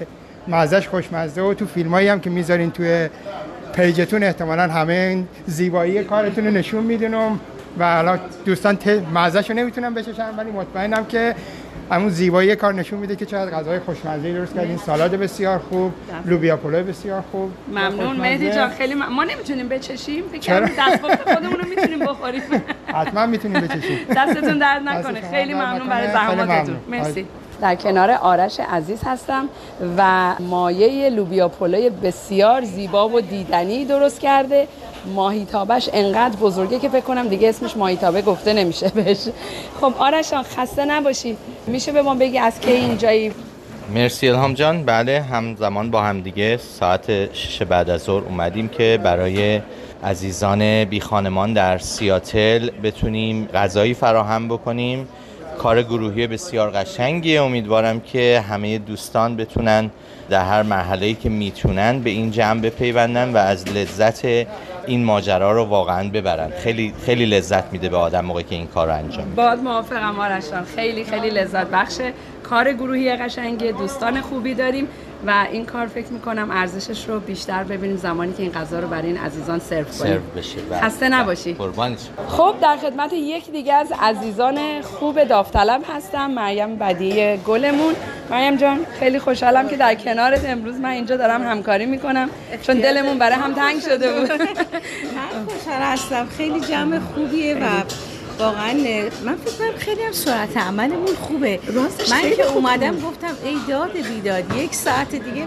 مزهش 0.49 0.89
خوشمزه 0.89 1.43
و 1.43 1.55
تو 1.55 1.67
فیلمایی 1.67 2.09
هم 2.09 2.21
که 2.21 2.31
می‌ذارین 2.31 2.71
توی 2.71 3.09
پیجتون 3.73 4.23
احتمالا 4.23 4.63
همه 4.63 5.23
زیبایی 5.47 6.05
کارتون 6.05 6.45
رو 6.45 6.51
نشون 6.51 6.85
می‌دونم 6.85 7.33
و 7.33 7.37
حالا 7.79 8.19
دوستان 8.45 8.79
مزهشو 9.15 9.53
نمی‌تونم 9.53 9.95
بچشن 9.95 10.37
ولی 10.37 10.51
مطمئنم 10.51 11.05
که 11.05 11.35
همون 11.91 12.09
زیبایی 12.09 12.57
کار 12.57 12.75
نشون 12.75 12.99
میده 12.99 13.17
که 13.17 13.27
چقدر 13.27 13.51
غذای 13.51 13.79
خوشمزه 13.79 14.33
درست 14.33 14.55
کردین. 14.55 14.77
سالاد 14.77 15.11
بسیار 15.11 15.59
خوب 15.59 15.93
لوبیا 16.27 16.57
پلو 16.57 16.83
بسیار 16.83 17.23
خوب. 17.33 17.51
ممنون. 17.69 18.17
مهدی 18.17 18.51
جان 18.51 18.71
خیلی 18.71 18.95
م... 18.95 19.07
ما 19.07 19.25
نمی‌تونیم 19.25 19.69
بچشیم. 19.69 20.25
فکر 20.33 20.61
دست 20.61 21.33
خودمون 21.35 21.61
رو 21.61 21.69
می‌تونیم 21.69 21.99
بخوریم. 21.99 22.43
حتما 23.01 23.27
می‌تونیم 23.27 23.61
بچشیم. 23.61 23.99
دستتون 24.17 24.59
درد 24.59 24.83
نکنه. 24.83 25.31
خیلی 25.31 25.55
ممنون 25.55 25.89
برای 25.89 26.07
زحماتتون. 26.07 26.77
مرسی. 26.91 27.27
در 27.61 27.75
کنار 27.75 28.11
آرش 28.11 28.61
عزیز 28.61 29.01
هستم 29.05 29.49
و 29.97 30.35
مایه 30.41 31.11
لوبیا 31.11 31.49
پلوی 31.49 31.91
بسیار 31.91 32.65
زیبا 32.65 33.09
و 33.09 33.21
دیدنی 33.21 33.85
درست 33.85 34.21
کرده. 34.21 34.69
ماهیتابش 35.15 35.91
انقدر 35.93 36.37
بزرگه 36.37 36.79
که 36.79 36.89
فکر 36.89 37.01
کنم 37.01 37.29
دیگه 37.29 37.49
اسمش 37.49 37.77
ماهیتابه 37.77 38.23
گفته 38.23 38.53
نمیشه 38.53 38.89
بهش. 38.89 39.29
خب 39.81 39.95
آرشان 39.99 40.43
خسته 40.43 40.85
نباشی. 40.85 41.37
میشه 41.67 41.93
به 41.93 42.03
ما 42.03 42.15
بگی 42.15 42.39
از 42.39 42.61
کی 42.61 42.73
اینجایی؟ 42.73 43.33
مرسی 43.95 44.29
الهام 44.29 44.55
جان. 44.55 44.85
بله 44.85 45.21
همزمان 45.21 45.91
با 45.91 46.03
هم 46.03 46.21
دیگه 46.21 46.57
ساعت 46.57 47.35
شش 47.35 47.63
بعد 47.63 47.91
از 47.91 48.03
ظهر 48.03 48.25
اومدیم 48.25 48.69
که 48.69 49.01
برای 49.03 49.61
عزیزان 50.05 50.85
بی 50.85 51.01
خانمان 51.01 51.53
در 51.53 51.79
سیاتل 51.79 52.71
بتونیم 52.83 53.47
غذایی 53.55 53.95
فراهم 53.95 54.49
بکنیم. 54.49 55.09
کار 55.61 55.83
گروهی 55.83 56.27
بسیار 56.27 56.71
قشنگیه. 56.71 57.43
امیدوارم 57.43 58.01
که 58.01 58.45
همه 58.49 58.79
دوستان 58.79 59.37
بتونن 59.37 59.91
در 60.31 60.45
هر 60.45 60.63
مرحله‌ای 60.63 61.15
که 61.15 61.29
می‌تونن 61.29 61.99
به 61.99 62.11
این 62.11 62.31
جمع 62.31 62.61
بپیوندن 62.61 63.33
و 63.33 63.37
از 63.37 63.69
لذت 63.69 64.25
این 64.87 65.05
ماجرا 65.05 65.53
رو 65.53 65.65
واقعا 65.65 66.11
ببرن. 66.11 66.51
خیلی 66.51 66.95
خیلی 67.07 67.27
لذت 67.27 67.73
میده 67.73 67.89
به 67.89 67.97
آدم 67.97 68.25
موقعی 68.25 68.45
که 68.45 68.55
این 68.55 68.67
کار 68.67 68.91
انجام 68.91 69.25
میده. 69.25 69.43
باد 69.43 69.59
موافقم 69.59 70.21
آرشان 70.21 70.65
خیلی 70.65 71.05
خیلی 71.05 71.31
لذت 71.31 71.67
بخشه. 71.67 72.13
کار 72.51 72.73
گروهی 72.73 73.17
قشنگی 73.17 73.73
دوستان 73.73 74.21
خوبی 74.21 74.55
داریم 74.55 74.89
و 75.27 75.47
این 75.53 75.65
کار 75.65 75.87
فکر 75.87 76.13
می‌کنم 76.13 76.51
ارزشش 76.51 77.09
رو 77.09 77.21
بیشتر 77.21 77.65
ببینیم 77.65 77.97
زمانی 77.97 78.33
که 78.33 78.43
این 78.43 78.53
غذا 78.53 78.81
رو 78.81 78.89
برای 78.89 79.07
این 79.07 79.17
عزیزان 79.17 79.59
سرو 79.59 79.85
کنیم. 79.85 79.93
سرو 79.93 80.21
بشه 80.37 80.61
بله. 80.71 80.81
خسته 80.81 81.09
نباشی. 81.09 81.55
قربان 81.55 81.97
خب 82.29 82.55
در 82.63 82.77
خدمت 82.77 83.13
یک 83.13 83.51
دیگه 83.51 83.75
از 83.75 83.93
عزیزان 84.01 84.83
خوب 84.83 85.25
داوطلب 85.25 85.83
هستم 85.97 86.31
مریم 86.31 86.77
بدی 86.77 87.37
گلمون. 87.37 87.95
مریم 88.31 88.57
جان 88.57 88.87
خیلی 88.99 89.19
خوشحالم 89.19 89.69
که 89.69 89.77
در 89.77 89.95
کنارت 89.95 90.45
امروز 90.45 90.77
من 90.77 90.91
اینجا 90.91 91.17
دارم 91.17 91.43
همکاری 91.43 91.87
می‌کنم 91.87 92.31
چون 92.63 92.77
دلمون 92.77 93.19
برای 93.19 93.37
هم 93.37 93.55
تنگ 93.55 93.81
شده 93.81 94.13
بود. 94.13 94.31
خوشحال 95.49 95.83
هستم. 95.83 96.27
خیلی 96.27 96.61
جمع 96.61 96.99
خوبیه 96.99 97.55
و 97.55 97.67
واقعا 98.41 98.73
من 99.25 99.37
فکر 99.37 99.55
کنم 99.59 99.79
خیلی 99.79 100.03
هم 100.03 100.13
سرعت 100.13 100.57
عملمون 100.57 101.15
خوبه. 101.21 101.61
من 102.11 102.31
که 102.37 102.47
اومدم 102.55 103.01
گفتم 103.01 103.35
ای 103.45 103.57
داد 103.69 103.93
بیداد 103.93 104.57
یک 104.57 104.75
ساعت 104.75 105.11
دیگه 105.11 105.47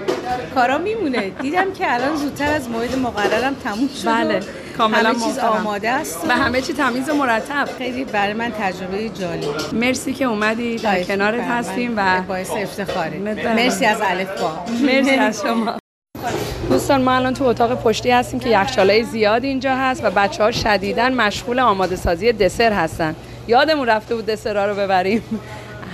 کارا 0.55 0.77
میمونه. 0.77 1.29
دیدم 1.29 1.73
که 1.73 1.93
الان 1.93 2.15
زودتر 2.15 2.53
از 2.53 2.69
موعد 2.69 2.95
مقررم 2.99 3.55
تموم 3.63 3.89
شد 4.01 4.07
بله 4.07 4.39
کاملا 4.77 5.09
همه 5.09 5.19
چیز 5.19 5.39
آماده 5.39 5.89
است 5.89 6.25
و 6.29 6.31
همه 6.37 6.61
چی 6.61 6.73
تمیز 6.73 7.09
و 7.09 7.13
مرتب. 7.13 7.69
خیلی 7.77 8.05
برای 8.05 8.33
من 8.33 8.51
تجربه 8.51 9.09
جالب. 9.09 9.73
مرسی 9.73 10.13
که 10.13 10.25
اومدی 10.25 10.75
در 10.75 11.03
کنارت 11.03 11.43
هستیم 11.43 11.93
و 11.97 12.21
باعث 12.21 12.51
افتخاره. 12.51 13.17
مرسی 13.55 13.85
از 13.85 13.97
الف 14.01 14.41
با 14.41 14.65
مرسی 14.81 15.15
از 15.29 15.41
شما. 15.41 15.82
دوستان 16.83 17.01
ما 17.01 17.11
الان 17.11 17.33
تو 17.33 17.43
اتاق 17.43 17.83
پشتی 17.83 18.11
هستیم 18.11 18.39
که 18.39 18.49
یخچالای 18.49 19.03
زیاد 19.03 19.43
اینجا 19.43 19.75
هست 19.75 20.05
و 20.05 20.11
بچه 20.11 20.43
ها 20.43 20.51
شدیدن 20.51 21.13
مشغول 21.13 21.59
آماده 21.59 21.95
سازی 21.95 22.31
دسر 22.31 22.73
هستن. 22.73 23.15
یادمون 23.47 23.87
رفته 23.87 24.15
بود 24.15 24.25
دسرها 24.25 24.65
رو 24.65 24.75
ببریم. 24.75 25.23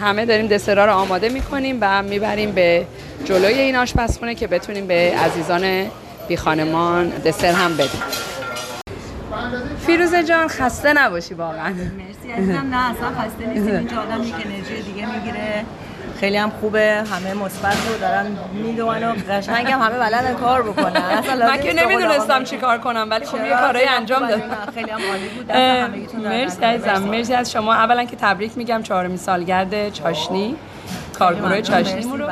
همه 0.02 0.26
داریم 0.26 0.48
دسرها 0.48 0.86
رو 0.86 0.92
آماده 0.92 1.30
می‌کنیم 1.30 1.78
و 1.82 2.04
می‌بریم 2.04 2.52
به 2.52 2.86
جلوی 3.26 3.54
این 3.54 3.76
آشپزخونه 3.76 4.36
که 4.36 4.48
بتونیم 4.48 4.88
به 4.88 5.14
عزیزان 5.26 5.86
بی 6.28 6.38
خانمان 6.38 7.10
دسر 7.10 7.52
هم 7.52 7.74
بدیم. 7.74 8.02
فیروزه 9.86 10.24
جان 10.24 10.48
خسته 10.48 10.94
نباشی 10.94 11.34
واقعا. 11.34 11.70
مرسی 11.70 12.32
عزیزم. 12.38 12.68
نه 12.72 12.92
اصلا 12.92 13.10
خسته 13.10 13.46
نیستیم. 13.48 13.76
اینجا 13.76 13.98
آدم 14.02 14.24
یک 14.24 14.34
انرژی 14.34 14.82
دیگه 14.94 15.16
می‌گیره. 15.16 15.66
خیلی 16.20 16.38
هم 16.38 16.50
خوبه 16.50 17.04
همه 17.12 17.34
مثبت 17.34 17.88
رو 17.88 17.98
دارن 17.98 18.26
می‌دونن 18.54 19.04
و 19.04 19.14
قشنگ 19.30 19.72
هم 19.72 19.82
همه 19.82 20.00
بلدن 20.00 20.34
کار 20.34 20.62
بکنن. 20.62 21.02
اصلا 21.20 21.48
من 21.48 21.62
که 21.62 21.74
نمی‌دونستم 21.74 22.44
چی 22.44 22.58
کار 22.58 22.78
کنم 22.78 23.08
ولی 23.10 23.26
خب 23.26 23.46
یه 23.46 23.52
کارهای 23.52 23.86
انجام 23.86 24.28
دادم. 24.28 24.42
خیلی 24.76 24.92
هم 24.92 25.00
عالی 25.12 25.30
بود. 25.30 26.26
مرسی 26.26 26.66
عزیزم 26.66 27.04
مرسی 27.04 27.34
از 27.34 27.52
شما. 27.52 27.74
اولا 27.74 28.04
که 28.04 28.16
تبریک 28.16 28.58
میگم 28.58 28.84
چهارمین 28.84 29.18
سالگرد 29.18 29.94
چاشنی 29.94 30.56
کارگروه 31.20 31.62
چاشنی 31.62 32.04
رو. 32.04 32.28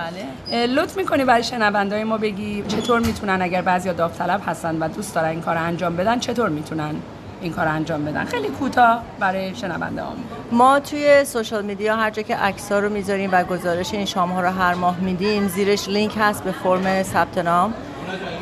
بله. 0.51 0.67
لطف 0.67 0.97
می‌کنی 0.97 1.25
برای 1.25 1.43
شنوندای 1.43 2.03
ما 2.03 2.17
بگی 2.17 2.63
چطور 2.67 2.99
می‌تونن 2.99 3.41
اگر 3.41 3.61
بعضیا 3.61 3.93
داوطلب 3.93 4.41
هستن 4.47 4.75
و 4.79 4.87
دوست 4.87 5.15
دارن 5.15 5.29
این 5.29 5.41
کار 5.41 5.57
انجام 5.57 5.95
بدن 5.95 6.19
چطور 6.19 6.49
می‌تونن؟ 6.49 6.95
این 7.41 7.53
کار 7.53 7.67
انجام 7.67 8.05
بدن. 8.05 8.25
خیلی 8.25 8.47
کوتاه 8.47 9.03
برای 9.19 9.55
شنونده 9.55 10.01
هم. 10.01 10.15
ما 10.51 10.79
توی 10.79 11.25
social 11.25 11.65
media 11.65 11.95
هر 11.95 12.09
جا 12.09 12.21
که 12.21 12.35
عکس 12.35 12.71
رو 12.71 12.89
می‌ذاریم 12.89 13.29
و 13.33 13.43
گزارش 13.43 13.93
این 13.93 14.05
شام 14.05 14.31
ها 14.31 14.41
رو 14.41 14.49
هر 14.49 14.73
ماه 14.73 14.99
میدیم 14.99 15.47
زیرش 15.47 15.89
لینک 15.89 16.13
هست 16.19 16.43
به 16.43 16.51
فرم 16.51 17.03
ثبت 17.03 17.37
نام. 17.37 17.73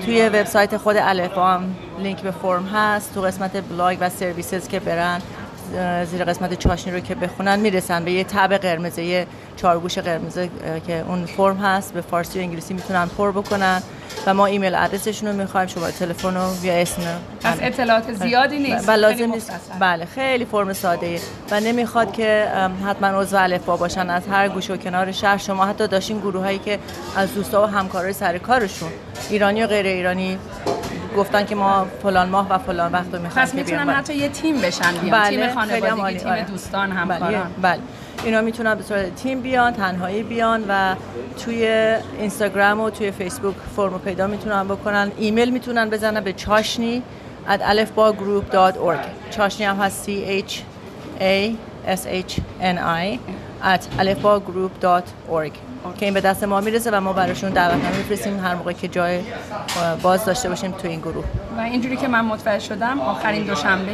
توی 0.06 0.30
وبسایت 0.30 0.78
خود 0.78 0.96
الفا 1.00 1.54
هم 1.54 1.76
لینک 2.00 2.22
به 2.22 2.32
فرم 2.32 2.66
هست. 2.66 3.14
تو 3.14 3.22
قسمت 3.22 3.70
بلاگ 3.70 3.98
و 4.02 4.10
services 4.10 4.68
که 4.68 4.80
برن 4.80 5.22
زیر 6.06 6.24
قسمت 6.24 6.54
چاشنی 6.54 6.94
رو 6.94 7.00
که 7.00 7.16
بخونن 7.16 7.60
می‌رسن 7.60 8.06
به 8.06 8.12
یه 8.12 8.24
tab 8.24 8.58
قرمز 8.58 8.98
یه 8.98 9.28
چارگوش 9.56 9.98
قرمز 9.98 10.40
که 10.88 11.04
اون 11.08 11.26
فرم 11.26 11.58
هست. 11.58 11.94
به 11.94 12.02
فارسی 12.02 12.40
و 12.40 12.42
انگلیسی 12.42 12.74
می‌تونن 12.74 13.06
پر 13.18 13.32
بکنن 13.32 13.82
و 14.28 14.34
ما 14.34 14.46
ایمیل 14.46 14.76
ادرسشون 14.76 15.30
رو 15.30 15.36
می‌خوایم. 15.36 15.68
شما 15.68 15.92
تلفن 15.92 16.38
و 16.38 16.66
یا 16.66 16.74
اسم 16.74 17.02
پس 17.44 17.58
اطلاعات 17.62 18.14
زیادی 18.14 18.60
نیست. 18.60 18.88
بله 18.88 18.96
لازم 18.96 19.32
نیست. 19.32 19.52
بله 19.80 20.06
خیلی 20.06 20.46
فرم 20.46 20.74
ساده 20.74 21.06
ای. 21.08 21.20
و 21.52 21.60
نمی‌خواد 21.60 22.14
که 22.14 22.48
حتما 22.86 23.08
عضو 23.08 23.38
الفبا 23.38 23.78
باشن 23.78 24.10
از 24.10 24.24
هر 24.32 24.50
گوشه 24.50 24.74
و 24.74 24.78
کنار 24.78 25.12
شهر. 25.12 25.38
شما 25.38 25.66
حتی 25.66 25.88
داشتین 25.88 26.20
گروه 26.20 26.44
هایی 26.44 26.60
که 26.60 26.80
از 27.16 27.34
دوستا 27.34 27.64
و 27.64 27.66
همکارای 27.66 28.14
سر 28.14 28.38
کارشون 28.38 28.90
ایرانی 29.30 29.64
و 29.64 29.68
غیر 29.68 29.86
ایرانی 29.86 30.38
گفتن 31.16 31.46
که 31.46 31.56
ما 31.56 31.88
فلان 32.04 32.30
ماه 32.30 32.50
و 32.50 32.58
فلان 32.58 32.92
وقت 32.92 33.14
رو 33.14 33.22
می‌خوایم 33.22 33.48
پس 33.48 33.56
می‌تونن 33.56 33.90
حتی 33.90 34.14
یه 34.16 34.30
تیم 34.30 34.62
بشن 34.62 34.92
بیان 34.92 35.12
بله، 35.12 35.30
تیم 35.30 35.54
خانوادگی 35.54 36.18
تیم 36.20 36.30
آره. 36.30 36.44
دوستان 36.44 36.92
همکاران. 36.92 37.32
بله, 37.32 37.42
بله. 37.62 37.80
اینا 38.24 38.42
می‌تونن 38.42 38.76
به 38.76 38.84
صورت 38.84 39.16
تیم 39.16 39.42
بیان 39.42 39.74
تنهایی 39.74 40.24
بیان 40.24 40.64
و 40.70 40.96
توی 41.46 41.68
اینستاگرام 42.20 42.80
و 42.80 42.90
توی 42.90 43.12
فیسبوک 43.12 43.56
فرم 43.76 44.00
پیدا 44.00 44.28
می‌تونن 44.28 44.64
بکنن. 44.64 45.12
ایمیل 45.18 45.50
می‌تونن 45.50 45.90
بزنن 45.90 46.20
به 46.20 46.34
چاشنی 46.34 47.04
at 47.48 47.60
alefbagroup.org 47.60 49.32
چاشنی 49.32 49.66
هم 49.66 49.76
هست 49.76 50.06
C 50.06 50.10
H 50.50 50.54
A 51.20 51.52
S 51.88 52.02
H 52.30 52.40
N 52.62 52.78
I 53.04 53.20
at 53.74 53.82
alefbagroup.org 54.02 55.54
که 55.94 56.06
این 56.06 56.14
به 56.14 56.22
دست 56.22 56.44
ما 56.44 56.62
می‌رسه 56.62 56.92
و 56.92 57.00
ما 57.00 57.14
براشون 57.14 57.50
دعوتنامه 57.50 57.98
میفرستیم 57.98 58.40
هر 58.46 58.56
موقع 58.56 58.72
که 58.72 58.88
جای 58.88 59.20
باز 60.02 60.26
داشته 60.26 60.50
باشیم 60.50 60.72
تو 60.72 60.88
این 60.88 61.00
گروه. 61.00 61.26
و 61.58 61.62
اینجوری 61.62 61.98
که 61.98 62.08
من 62.08 62.26
متوجه 62.26 62.66
شدم 62.66 63.02
آخرین 63.02 63.44
دوشنبه 63.44 63.92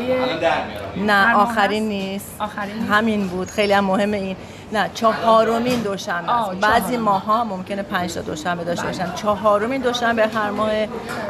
نه 0.98 1.36
آخرین 1.36 1.88
نیست. 1.88 2.36
آخرین 2.39 2.88
همین 2.91 3.27
بود. 3.27 3.51
خیلی 3.51 3.73
هم 3.73 3.86
مهمه 3.86 4.17
این. 4.17 4.36
نه 4.73 4.89
چهارمین 4.93 5.80
دوشنبه 5.80 6.32
است. 6.32 6.51
بعضی 6.51 6.97
ماه 6.97 7.25
ها 7.25 7.43
ممکنه 7.43 7.84
پنج 7.84 8.13
تا 8.13 8.21
دوشنبه 8.21 8.63
داشته 8.63 8.86
باشن. 8.86 9.15
چهارمین 9.15 9.82
دوشنبه 9.82 10.27
هر 10.27 10.49
ماه 10.49 10.71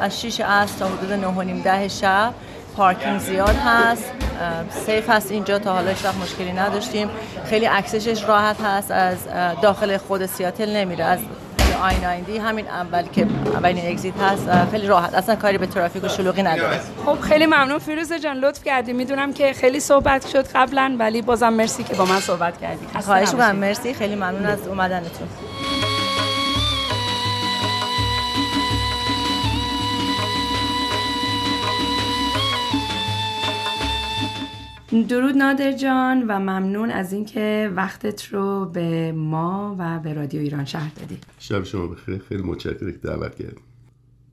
از 0.01 0.21
6 0.21 0.41
از 0.41 0.77
تا 0.77 0.87
حدود 0.87 1.11
9 1.13 1.27
و 1.27 1.41
نیم 1.41 1.61
ده 1.61 1.87
شب 1.87 2.33
پارکینگ 2.77 3.19
زیاد 3.19 3.55
هست 3.55 4.11
safe 4.85 5.09
هست 5.09 5.31
اینجا 5.31 5.59
تا 5.59 5.73
حالا 5.73 5.89
هیچ 5.89 6.05
مشکلی 6.05 6.51
نداشتیم. 6.51 7.09
خیلی 7.49 7.67
اکسشش 7.67 8.23
راحت 8.23 8.61
هست 8.61 8.91
از 8.91 9.17
داخل 9.61 9.97
خود 9.97 10.25
سیاتل 10.25 10.75
نمیره. 10.75 11.03
از 11.03 11.19
I 11.83 11.95
90 11.95 12.29
همین 12.29 12.67
اول 12.67 13.03
که 13.03 13.27
اولین 13.53 13.87
exit 13.87 14.13
هست 14.21 14.71
خیلی 14.71 14.87
راحت. 14.87 15.13
اصلا 15.13 15.35
کاری 15.35 15.57
به 15.57 15.67
ترافیک 15.67 16.03
و 16.03 16.07
شلوغی 16.07 16.43
نداره. 16.43 16.79
خب 17.05 17.19
خیلی 17.19 17.45
ممنون. 17.45 17.79
فیروزه 17.79 18.19
جان 18.19 18.37
لطف 18.37 18.63
کردی. 18.63 18.93
می‌دونم 18.93 19.33
که 19.33 19.53
خیلی 19.53 19.79
صحبت 19.79 20.27
شد 20.27 20.47
قبلا 20.47 20.95
ولی 20.99 21.21
بازم 21.21 21.53
مرسی 21.53 21.83
که 21.83 21.95
با 21.95 22.05
من 22.05 22.19
صحبت 22.19 22.61
کردی. 22.61 22.87
خواهش 23.05 23.29
می‌کنم. 23.33 23.55
مرسی. 23.55 23.93
خیلی 23.93 24.15
ممنون 24.15 24.45
از 24.45 24.67
اومدنتون. 24.67 25.27
درود 34.91 35.35
نادر 35.37 35.71
جان 35.71 36.25
و 36.27 36.39
ممنون 36.39 36.91
از 36.91 37.13
اینکه 37.13 37.71
وقتت 37.75 38.25
رو 38.25 38.65
به 38.65 39.11
ما 39.11 39.75
و 39.79 39.99
به 39.99 40.13
رادیو 40.13 40.41
ایران 40.41 40.65
شهر 40.65 40.91
دادی. 40.99 41.17
شب 41.39 41.63
شما 41.63 41.87
بخیر. 41.87 42.17
خیلی 42.29 42.41
متشکرم 42.41 42.91
دعوت 42.91 43.35
کرد 43.35 43.57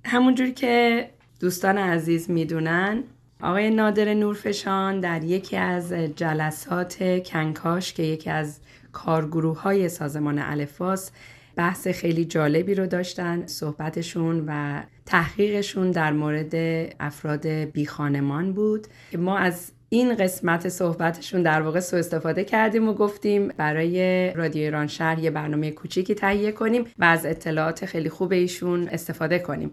همونجوری 0.05 0.53
که 0.53 1.09
دوستان 1.41 1.79
عزیز 1.79 2.31
می‌دونن 2.31 3.03
آقای 3.43 3.71
نادر 3.71 4.15
نورفشان 4.15 5.01
در 5.01 5.25
یکی 5.25 5.57
از 5.57 5.93
جلسات 5.93 7.23
کنکاش 7.27 7.93
که 7.93 8.03
یکی 8.03 8.31
از 8.31 8.61
کارگروه 8.93 9.61
های 9.61 9.89
سازمان 9.89 10.39
الفاس 10.39 11.11
بحث 11.57 11.89
خیلی 11.89 12.25
جالبی 12.25 12.75
رو 12.75 12.87
داشتن 12.87 13.47
صحبتشون 13.47 14.45
و 14.47 14.83
تحقیقشون 15.07 15.91
در 15.91 16.13
مورد 16.13 16.55
افراد 17.01 17.47
بی 17.47 17.87
خانمان 17.87 18.53
بود. 18.53 18.87
ما 19.19 19.39
از 19.39 19.73
این 19.91 20.15
قسمت 20.15 20.69
صحبتشون 20.69 21.43
در 21.43 21.63
واقع 21.63 21.81
سو 21.81 21.97
استفاده 21.97 22.45
کردیم 22.45 22.89
و 22.89 22.95
گفتیم 22.95 23.49
برای 23.49 24.33
رادیو 24.33 24.63
ایران 24.63 24.87
شهر 24.87 25.19
یه 25.19 25.31
برنامه 25.31 25.71
کوچیکی 25.71 26.15
تهیه 26.15 26.53
کنیم 26.53 26.85
و 26.99 27.05
از 27.05 27.27
اطلاعات 27.27 27.87
خیلی 27.87 28.09
خوب 28.09 28.33
ایشون 28.33 28.89
استفاده 28.89 29.39
کنیم. 29.39 29.71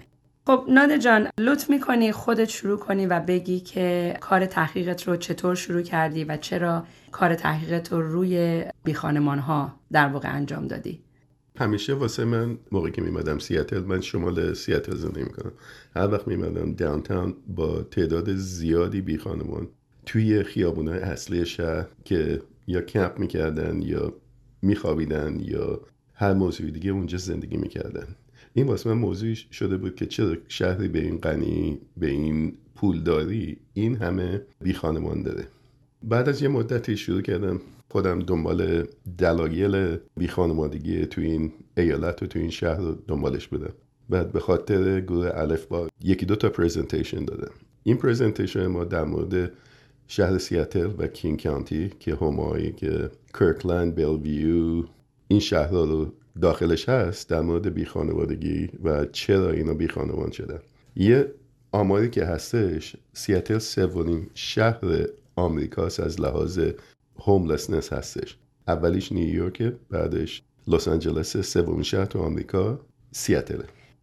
خب 0.47 0.65
ناده 0.69 0.97
جان 0.97 1.27
لطف 1.37 1.69
می‌کنی 1.69 2.11
خودت 2.11 2.49
شروع 2.49 2.77
کنی 2.77 3.05
و 3.05 3.19
بگی 3.19 3.59
که 3.59 4.17
کار 4.19 4.45
تحقیقت 4.45 5.07
رو 5.07 5.15
چطور 5.15 5.55
شروع 5.55 5.81
کردی 5.81 6.23
و 6.23 6.37
چرا 6.37 6.85
کار 7.11 7.35
تحقیقت 7.35 7.91
رو 7.91 8.01
روی 8.01 8.63
بیخانمان 8.83 9.39
ها 9.39 9.79
در 9.91 10.07
واقع 10.07 10.35
انجام 10.35 10.67
دادی؟ 10.67 11.01
همیشه 11.57 11.93
واسه 11.93 12.25
من 12.25 12.57
موقعی 12.71 12.91
که 12.91 13.01
میمدم 13.01 13.39
سیاتل 13.39 13.79
من 13.79 14.01
شمال 14.01 14.53
سیاتل 14.53 14.95
زندگی 14.95 15.23
می‌کنم. 15.23 15.51
هر 15.95 16.07
وقت 16.07 16.27
میمدم 16.27 16.73
داونتاون 16.73 17.35
با 17.47 17.81
تعداد 17.81 18.35
زیادی 18.35 19.01
بی 19.01 19.17
توی 20.05 20.43
خیابونهای 20.43 20.99
اصلی 20.99 21.45
شهر 21.45 21.87
که 22.03 22.41
یا 22.67 22.81
کمپ 22.81 23.19
می‌کردن 23.19 23.81
یا 23.81 24.13
میخوابیدن 24.61 25.39
یا 25.39 25.81
هر 26.13 26.33
موضوعی 26.33 26.71
دیگه 26.71 26.91
اونجا 26.91 27.17
زندگی 27.17 27.57
می‌کردن. 27.57 28.07
این 28.53 28.67
واسه 28.67 28.89
من 28.89 28.97
موضوعی 28.97 29.35
شده 29.35 29.77
بود 29.77 29.95
که 29.95 30.05
چرا 30.05 30.35
شهری 30.47 30.87
به 30.87 30.99
این 30.99 31.17
غنی 31.17 31.79
به 31.97 32.07
این 32.07 32.57
پولداری 32.75 33.57
این 33.73 33.95
همه 33.95 34.41
بی 34.61 34.73
خانمان 34.73 35.23
داره. 35.23 35.47
بعد 36.03 36.29
از 36.29 36.41
یه 36.41 36.47
مدتی 36.47 36.97
شروع 36.97 37.21
کردم 37.21 37.61
خودم 37.89 38.19
دنبال 38.19 38.87
دلایل 39.17 39.97
بی 40.17 40.27
خانمانی 40.27 41.05
تو 41.05 41.21
این 41.21 41.51
ایالت 41.77 42.23
و 42.23 42.27
تو 42.27 42.39
این 42.39 42.49
شهر 42.49 42.77
رو 42.77 42.95
دنبالش 43.07 43.47
بدم 43.47 43.73
بعد 44.09 44.31
به 44.31 44.39
خاطر 44.39 45.01
گروه 45.01 45.31
الف 45.33 45.65
با 45.65 45.87
یکی 46.03 46.25
دو 46.25 46.35
تا 46.35 46.49
presentation 46.49 47.25
دادم. 47.25 47.51
این 47.83 47.97
presentation 47.97 48.67
ما 48.67 48.83
در 48.83 49.03
مورد 49.03 49.51
شهر 50.07 50.37
سیاتل 50.37 50.89
و 50.97 51.07
King 51.07 51.43
County 51.43 51.91
که 51.99 52.15
همایی 52.15 52.71
که 52.71 53.09
کرکلند 53.33 53.95
بیلویو 53.95 54.83
این 55.27 55.39
شهرها 55.39 55.83
رو 55.83 56.11
داخلش 56.41 56.89
هست 56.89 57.29
در 57.29 57.41
مورد 57.41 57.73
بی 57.73 57.85
خانوادگی 57.85 58.69
و 58.83 59.05
چرا 59.05 59.51
اینا 59.51 59.73
بی 59.73 59.87
خانوان 59.87 60.31
شدن. 60.31 60.59
یه 60.95 61.31
آماری 61.71 62.09
که 62.09 62.25
هستش 62.25 62.95
سیاتل 63.13 63.57
سومین 63.57 64.27
شهر 64.33 65.05
آمریکاست 65.35 65.99
از 65.99 66.21
لحاظ 66.21 66.59
هوملسنس 67.19 67.93
هستش. 67.93 68.37
اولیش 68.67 69.11
نیویورک 69.11 69.73
بعدش 69.89 70.43
لس 70.67 70.87
آنجلس 70.87 71.37
سومین 71.37 71.83
شهر 71.83 72.05
تو 72.05 72.19
آمریکا 72.19 72.79
سیاتل 73.11 73.61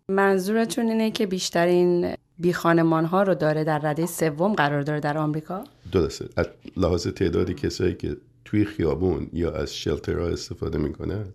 منظورتون 0.08 0.88
اینه 0.88 1.10
که 1.10 1.26
بیشترین 1.26 2.14
بی 2.38 2.52
خانمان 2.52 3.04
ها 3.04 3.22
رو 3.22 3.34
داره 3.34 3.64
در 3.64 3.78
رده 3.78 4.06
سوم 4.06 4.54
قرار 4.54 4.82
داره 4.82 5.00
در 5.00 5.18
آمریکا؟ 5.18 5.64
درسته. 5.92 6.28
از 6.37 6.46
لحاظ 6.76 7.07
تعدادی 7.07 7.55
کسایی 7.55 7.94
که 7.94 8.16
توی 8.44 8.64
خیابون 8.64 9.31
یا 9.33 9.52
از 9.52 9.74
شلترها 9.74 10.28
استفاده 10.28 10.78
می‌کنن 10.78 11.26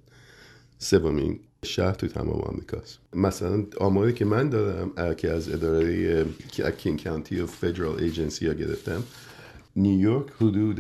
سومین 0.78 1.39
شهر 1.65 1.93
توی 1.93 2.10
تمام 2.10 2.41
آمریکاست. 2.41 3.00
مثلا 3.13 3.65
آماری 3.80 4.13
که 4.13 4.26
من 4.26 4.50
دارم 4.50 5.15
که 5.15 5.32
از 5.32 5.50
اداره 5.50 6.26
کینگ 6.78 7.04
کانتی 7.04 7.39
و 7.39 7.46
فدرال 7.46 8.00
ایجنسی 8.00 8.48
ها 8.48 8.54
گرفتم 8.54 9.04
نیویورک 9.76 10.28
حدود 10.41 10.80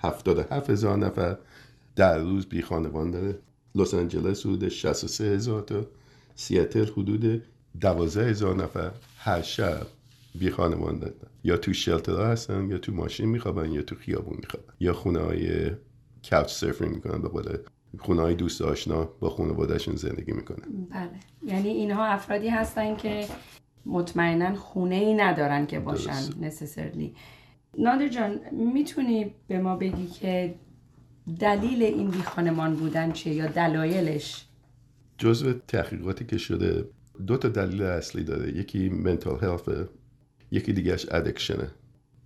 77 0.00 0.70
هزار 0.70 0.98
نفر 0.98 1.36
در 1.96 2.18
روز 2.18 2.46
بی 2.46 2.62
خانوان 2.62 3.10
داره. 3.10 3.38
لس 3.74 3.94
آنجلس 3.94 4.40
حدود 4.40 4.68
63 4.68 5.24
هزار 5.24 5.62
تا. 5.62 5.86
سیاتل 6.34 6.84
حدود 6.84 7.42
12 7.80 8.30
هزار 8.30 8.56
نفر. 8.56 8.90
هر 9.18 9.42
شب 9.42 9.86
بی 10.38 10.50
خانمان 10.50 10.98
دارن 10.98 11.14
یا 11.44 11.56
تو 11.56 11.72
شلتر 11.72 12.32
هستن 12.32 12.70
یا 12.70 12.78
تو 12.78 12.92
ماشین 12.92 13.28
میخوابن 13.28 13.72
یا 13.72 13.82
تو 13.82 13.94
خیابون 13.94 14.36
میخوابن. 14.36 14.72
یا 14.80 14.92
خونه 14.92 15.18
های 15.18 15.70
کاوچ 16.30 16.50
سرفینگ 16.50 16.94
می‌کنن 16.94 17.22
به 17.22 17.28
قول 17.28 17.56
خونه 17.98 18.20
های 18.22 18.34
دوست 18.34 18.62
آشنا 18.62 19.04
با 19.04 19.30
خانوادهشون 19.30 19.96
زندگی 19.96 20.32
می‌کنن. 20.32 20.86
بله. 20.90 21.52
یعنی 21.52 21.68
اینها 21.68 22.04
افرادی 22.04 22.48
هستن 22.48 22.96
که 22.96 23.26
مطمئنا 23.86 24.54
خونه 24.54 24.94
ای 24.94 25.14
ندارن 25.14 25.66
که 25.66 25.80
باشن 25.80 26.40
نسسرلی 26.40 27.14
نادر 27.78 28.08
جان 28.08 28.40
می‌تونی 28.52 29.34
به 29.48 29.58
ما 29.58 29.76
بگی 29.76 30.06
که 30.06 30.54
دلیل 31.40 31.82
این 31.82 32.10
بی 32.10 32.22
خانمان 32.22 32.74
بودن 32.74 33.12
چیه 33.12 33.34
یا 33.34 33.46
دلایلش؟ 33.46 34.46
جزو 35.18 35.52
تحقیقاتی 35.52 36.24
که 36.24 36.38
شده 36.38 36.88
دو 37.26 37.36
تا 37.36 37.48
دلیل 37.48 37.82
اصلی 37.82 38.24
داره. 38.24 38.56
یکی 38.56 38.88
منتال 38.88 39.38
هلفه 39.44 39.88
یکی 40.52 40.72
دیگهش 40.72 41.06
ادکشنه 41.10 41.70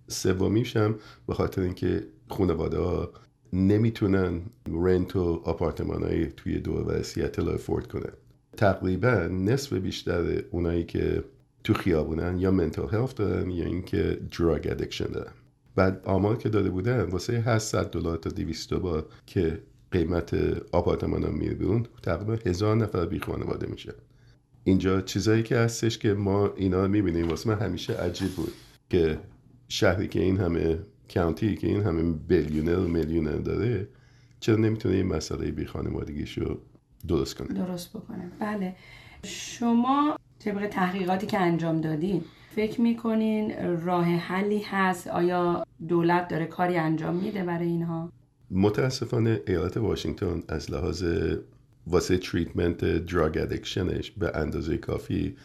سومیش 0.07 0.77
هم 0.77 0.95
به 1.27 1.33
خاطر 1.33 1.61
اینکه 1.61 2.07
خانواده 2.29 2.77
ها 2.77 3.11
نمی‌تونن 3.53 4.41
رنت 4.67 5.15
و 5.15 5.41
آپارتمان 5.43 6.03
های 6.03 6.25
توی 6.25 6.59
دور 6.59 6.99
و 6.99 7.03
سیاتل 7.03 7.49
افورد 7.49 7.87
کنن. 7.87 8.13
تقریبا 8.57 9.27
نصف 9.31 9.73
بیشتر 9.73 10.43
اونایی 10.51 10.83
که 10.83 11.23
تو 11.63 11.73
خیابونن 11.73 12.37
یا 12.37 12.51
منتال 12.51 12.89
هلف 12.89 13.13
دارن 13.13 13.49
یا 13.49 13.65
اینکه 13.65 14.19
دراگ 14.37 14.67
ادکشن 14.71 15.05
دارن. 15.05 15.31
بعد 15.75 16.01
آمار 16.05 16.37
که 16.37 16.49
داده 16.49 16.69
بودن 16.69 17.01
واسه 17.01 17.33
800 17.33 17.91
دلار 17.91 18.17
تا 18.17 18.29
200 18.29 18.69
دلار 18.69 19.05
که 19.25 19.59
قیمت 19.91 20.33
آپارتمان 20.71 21.23
ها 21.23 21.31
میره 21.31 21.53
بیرون 21.53 21.85
تقریبا 22.03 22.37
هزار 22.45 22.75
نفر 22.75 23.05
بی 23.05 23.19
خانواده 23.19 23.67
میشه. 23.67 23.93
اینجا 24.67 25.01
چیزایی 25.01 25.43
که 25.43 25.57
هستش 25.57 25.97
که 25.97 26.13
ما 26.13 26.53
اینا 26.55 26.87
می‌بینیم. 26.87 27.29
واسه 27.29 27.49
من 27.49 27.59
همیشه 27.59 27.93
عجیب 27.93 28.29
بود 28.29 28.51
که 28.89 29.19
شهری 29.67 30.07
که 30.07 30.19
این 30.19 30.37
همه 30.37 30.79
کانتی 31.13 31.55
که 31.55 31.67
این 31.67 31.83
همه 31.83 32.11
بیلیونر 32.11 32.79
و 32.79 32.87
میلیونر 32.87 33.37
داره 33.37 33.87
چرا 34.39 34.55
نمی‌تونه 34.55 34.95
این 34.95 35.07
مسئله 35.07 35.51
بی 35.51 35.65
خانوادگیشو 35.65 36.59
درست 37.07 37.35
کنه؟ 37.35 37.47
درست 37.47 37.89
بکنه. 37.89 38.31
بله. 38.39 38.75
شما 39.23 40.17
طبق 40.39 40.67
تحقیقاتی 40.67 41.27
که 41.27 41.39
انجام 41.39 41.81
دادین 41.81 42.21
فکر 42.55 42.81
می‌کنین 42.81 43.53
راه 43.85 44.05
حلی 44.05 44.59
هست؟ 44.59 45.07
آیا 45.07 45.63
دولت 45.87 46.27
داره 46.27 46.45
کاری 46.45 46.77
انجام 46.77 47.15
میده 47.15 47.43
برای 47.43 47.67
اینها؟ 47.67 48.11
متاسفانه 48.51 49.41
ایالت 49.47 49.77
واشنگتن 49.77 50.43
از 50.47 50.71
لحاظ 50.71 51.03
واسه 51.89 52.17
treatment 52.17 52.85
drug 52.85 53.37
addiction 53.37 53.97
ش 53.97 54.11
به 54.11 54.37
اندازه 54.37 54.77
کافی 54.77 55.35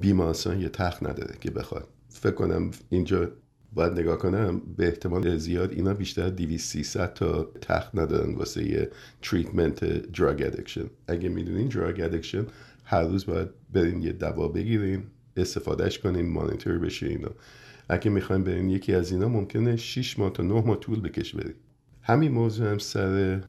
بیمارستان 0.00 0.60
یه 0.60 0.68
تخت 0.68 1.02
نداره 1.02 1.34
که 1.40 1.50
بخواد. 1.50 1.88
فکر 2.08 2.34
کنم 2.34 2.70
اینجا 2.88 3.32
باید 3.72 3.92
نگاه 3.92 4.18
کنم 4.18 4.60
به 4.76 4.86
احتمال 4.86 5.36
زیاد 5.36 5.72
اینا 5.72 5.94
بیشتر 5.94 6.28
200 6.28 6.72
300 6.72 7.14
تا 7.14 7.44
تخت 7.60 7.94
ندارن 7.94 8.34
واسه 8.34 8.70
یه 8.70 8.90
treatment 9.22 9.84
drug 9.84 10.42
addiction 10.42 10.90
اگه 11.08 11.28
می‌دونین 11.28 11.68
drug 11.68 12.00
addiction 12.00 12.46
هر 12.84 13.02
روز 13.02 13.26
باید 13.26 13.48
برین 13.72 14.02
یه 14.02 14.12
دوا 14.12 14.48
بگیرین 14.48 15.02
استفادهش 15.36 15.98
کنین 15.98 16.28
مانیتور 16.32 16.78
بشه 16.78 17.06
اینا. 17.06 17.30
اگه 17.88 18.10
می‌خواین 18.10 18.44
برین 18.44 18.70
یکی 18.70 18.94
از 18.94 19.12
اینا 19.12 19.28
ممکنه 19.28 19.76
6 19.76 20.18
ماه 20.18 20.32
تا 20.32 20.42
9 20.42 20.54
ماه 20.54 20.80
طول 20.80 21.00
بکشه 21.00 21.34
برین. 21.34 21.54
همین 22.02 22.32
موضوع 22.32 22.70
هم 22.70 22.78
سر 22.78 23.40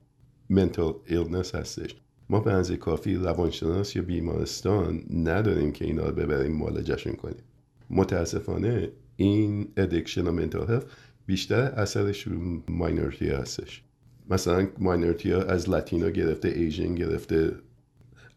mental 0.49 0.93
illness 1.05 1.55
هستش. 1.55 1.95
ما 2.31 2.39
به 2.39 2.51
اندازه 2.51 2.77
کافی 2.77 3.15
روانشناس 3.15 3.95
یا 3.95 4.01
بیمارستان 4.01 5.03
نداریم 5.13 5.71
که 5.71 5.85
اینا 5.85 6.09
رو 6.09 6.15
ببریم 6.15 6.51
معالجهشون 6.51 7.13
کنیم. 7.13 7.43
متاسفانه 7.89 8.91
این 9.15 9.67
addiction 9.77 10.27
و 10.27 10.31
mental 10.31 10.83
بیشتر 11.25 11.61
اثرش 11.61 12.27
رو 12.27 12.61
minority 12.69 13.29
هستش. 13.29 13.83
مثلا 14.29 14.67
minority 14.77 15.31
ها 15.31 15.41
از 15.41 15.69
Latino 15.69 16.09
گرفته 16.09 16.47
Asian 16.47 16.95
گرفته 16.95 17.55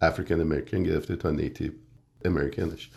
African 0.01 0.41
American 0.41 0.83
گرفته 0.83 1.17
تا 1.17 1.31
Native 1.31 1.73
امریکنش 2.25 2.91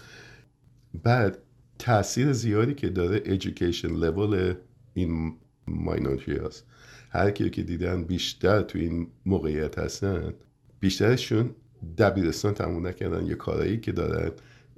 بعد 1.04 1.38
تاثیر 1.80 2.34
زیادی 2.34 2.74
که 2.74 2.90
داره 2.90 3.22
ایژوکیشن 3.26 3.92
لول 3.96 4.54
این 4.94 5.34
ماینورتی 5.68 6.32
هست 6.32 6.66
هر 7.10 7.32
کی 7.32 7.50
که 7.50 7.64
دیدن 7.64 8.04
بیشتر 8.04 8.62
تو 8.62 8.80
این 8.80 9.08
موقعیت 9.26 9.80
هستن 9.80 10.34
بیشترشون 10.80 11.50
دبیرستان 11.98 12.54
تموم 12.54 12.88
نکردن 12.88 13.26
یه 13.26 13.36
کارایی 13.36 13.80
که 13.80 13.92
دارن 13.92 14.32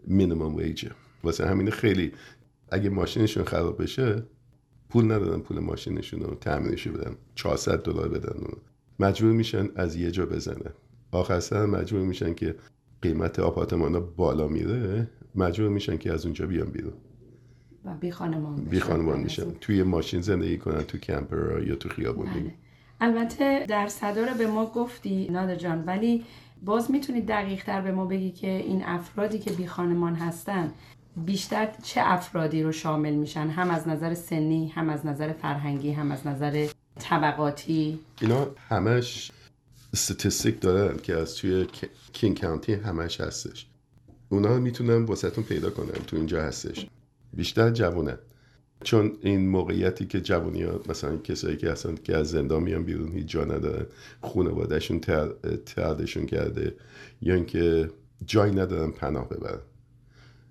مینیمم 0.08 0.56
ویجه 0.56 0.92
واسه 1.24 1.48
همین 1.48 1.70
خیلی 1.70 2.12
اگه 2.72 2.90
ماشینشون 2.90 3.44
خراب 3.44 3.84
بشه 3.84 4.24
پول 4.90 5.06
ندارن 5.06 5.40
پول 5.40 5.60
ماشینشون 5.60 6.20
رو 6.20 6.36
تعمیرش 6.36 6.88
بدن. 6.88 7.16
400 7.36 7.84
دلار 7.84 8.10
بدن 8.10 8.40
مجبور 9.00 9.32
میشن 9.32 9.70
از 9.76 9.96
یه 9.96 10.12
جا 10.12 10.26
بزنن 10.26 10.72
آخر 11.12 11.40
سر 11.40 11.66
مجبور 11.66 12.02
میشن 12.02 12.34
که 12.34 12.56
قیمت 13.02 13.40
آپارتمان 13.40 13.94
ها 13.96 14.00
بالا 14.00 14.48
میره 14.48 15.10
مجبور 15.36 15.70
میشن 15.70 15.98
که 15.98 16.14
از 16.14 16.26
اونجا 16.26 16.46
بیان 16.46 16.70
بیرون. 16.70 16.94
و 17.86 17.96
بی 17.96 18.12
خانمان 18.12 18.56
بی 18.56 18.80
خانمان 18.80 19.20
میشن 19.20 19.52
توی 19.52 19.84
ماشین 19.84 20.22
زندگی 20.22 20.58
کنن 20.58 20.84
تو 20.84 20.98
کمپر 20.98 21.64
یا 21.64 21.76
تو 21.76 21.90
خیابون. 21.90 22.26
بله. 22.26 22.54
البته 23.02 23.66
در 23.68 23.88
صدر 23.88 24.34
به 24.34 24.48
ما 24.48 24.66
گفتی 24.66 25.28
نادر 25.32 25.56
جان 25.56 25.84
ولی 25.86 26.26
باز 26.66 26.92
می‌تونید 26.92 27.28
دقیق 27.28 27.64
تر 27.64 27.82
به 27.82 27.92
ما 27.92 28.06
بگی 28.06 28.32
که 28.32 28.48
این 28.48 28.84
افرادی 28.86 29.40
که 29.40 29.52
بی 29.52 29.68
خانمان 29.68 30.16
هستن 30.16 30.72
بیشتر 31.26 31.70
چه 31.84 32.02
افرادی 32.04 32.64
رو 32.64 32.72
شامل 32.72 33.14
میشن؟ 33.14 33.48
هم 33.48 33.70
از 33.70 33.88
نظر 33.88 34.14
سنی 34.14 34.68
هم 34.68 34.90
از 34.90 35.06
نظر 35.06 35.34
فرهنگی 35.34 35.92
هم 35.92 36.12
از 36.12 36.28
نظر 36.28 36.68
طبقاتی؟ 37.00 38.00
اینا 38.22 38.48
همش 38.70 39.32
ستیستیک 39.96 40.62
دارن 40.62 40.98
که 40.98 41.16
از 41.16 41.36
توی 41.36 41.68
کینگ 42.14 42.42
کانتی 42.42 42.74
همش 42.74 43.22
هستش. 43.22 43.68
اونا 44.30 44.60
می‌تونن 44.60 45.06
واسهتون 45.06 45.44
پیدا 45.44 45.70
کنن 45.70 45.92
تو 46.08 46.16
اینجا 46.16 46.44
هستش. 46.44 46.88
بیشتر 47.34 47.70
جوونن. 47.70 48.18
چون 48.84 49.18
این 49.22 49.50
موقعیتی 49.50 50.06
که 50.06 50.22
جوونی 50.22 50.64
ها 50.64 50.82
مثلا 50.90 51.18
کسایی 51.18 51.58
که 51.58 51.72
هستن 51.72 51.96
که 51.96 52.18
از 52.18 52.30
زندان 52.30 52.64
میان 52.64 52.84
بیرون 52.84 53.12
هیچ 53.12 53.28
جا 53.28 53.46
ندارن 53.46 53.86
خانوادهشون 54.22 55.00
تردشون 55.66 56.26
کرده 56.26 56.76
یا 57.22 57.34
اینکه 57.36 57.90
جایی 58.26 58.56
ندارن 58.56 58.92
پناه 58.92 59.30
ببرن. 59.30 59.60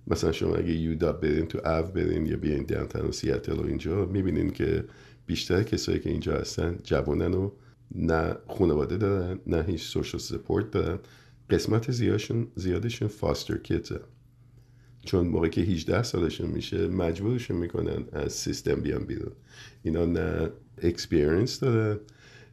مثلا 0.07 0.33
شما 0.33 0.55
اگه 0.55 0.73
یودا 0.73 1.13
برین 1.13 1.47
تو 1.47 1.59
او 1.69 1.83
برین 1.83 2.27
یا 2.27 2.37
بیاین 2.37 2.67
دانتن 2.67 3.01
و 3.01 3.13
سیاتل 3.13 3.53
و 3.53 3.67
اینجا 3.67 4.07
می‌بینین 4.07 4.51
که 4.51 4.85
بیشتر 5.27 5.63
کسایی 5.63 6.01
که 6.01 6.11
اینجا 6.11 6.37
هستن 6.37 6.79
جوانن 6.85 7.35
و 7.35 7.51
نه 7.95 8.37
خانواده 8.49 8.97
دارن 8.97 9.41
نه 9.47 9.63
هیچ 9.63 9.83
social 9.83 10.19
support 10.19 10.71
دارن. 10.71 10.99
قسمت 11.51 11.91
زیادشون 11.91 12.47
زیادشون 12.55 13.09
foster 13.09 13.57
kid 13.57 13.90
ه 13.90 14.01
چون 15.09 15.27
موقعی 15.27 15.51
که 15.51 15.61
18 15.61 16.03
سالشون 16.03 16.51
میشه 16.51 16.89
مجبورشون 16.89 17.57
می‌کنن 17.57 18.05
از 18.13 18.33
سیستم 18.33 18.75
بیان 18.75 19.05
بیرون. 19.05 19.33
اینا 19.83 20.05
نه 20.05 20.51
experience 20.83 21.61
دارن 21.61 21.99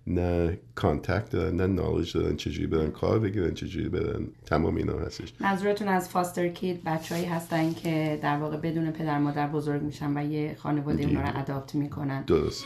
نه 0.07 0.57
contact 0.75 1.29
دارن 1.29 1.55
نه 1.55 1.67
knowledge 1.67 2.17
دارن 2.17 2.35
چجوری 2.35 2.67
برن 2.67 2.91
کار 2.91 3.19
بگیرن 3.19 3.53
چجوری 3.53 3.89
برن 3.89 4.27
تمام 4.45 4.75
اینا 4.75 4.99
هستش. 4.99 5.33
منظورتون 5.39 5.87
از 5.87 6.09
foster 6.09 6.47
kid 6.47 6.83
بچههایی 6.83 7.27
هستن 7.27 7.73
که 7.73 8.19
در 8.21 8.37
واقع 8.37 8.57
بدون 8.57 8.91
پدر 8.91 9.19
مادر 9.19 9.47
بزرگ 9.47 9.81
میشن 9.81 10.17
و 10.17 10.31
یه 10.31 10.55
خانواده 10.59 11.03
اونا 11.03 11.21
رو 11.21 11.39
adopt 11.39 11.75
می‌کنن. 11.75 12.23
درست. 12.23 12.65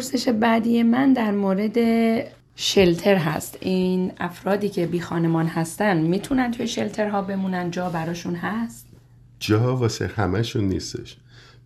پرسش 0.00 0.28
بعدی 0.28 0.82
من 0.82 1.12
در 1.12 1.30
مورد 1.30 1.78
شلتر 2.56 3.14
هست. 3.14 3.58
این 3.60 4.12
افرادی 4.18 4.68
که 4.68 4.86
بی 4.86 5.00
خانمان 5.00 5.46
هستن 5.46 6.00
می‌تونن 6.00 6.50
توی 6.50 6.68
شلترها 6.68 7.22
بمونن؟ 7.22 7.70
جا 7.70 7.90
براشون 7.90 8.34
هست؟ 8.34 8.86
جا 9.40 9.76
واسه 9.76 10.06
همشون 10.06 10.64
نیستش. 10.64 11.16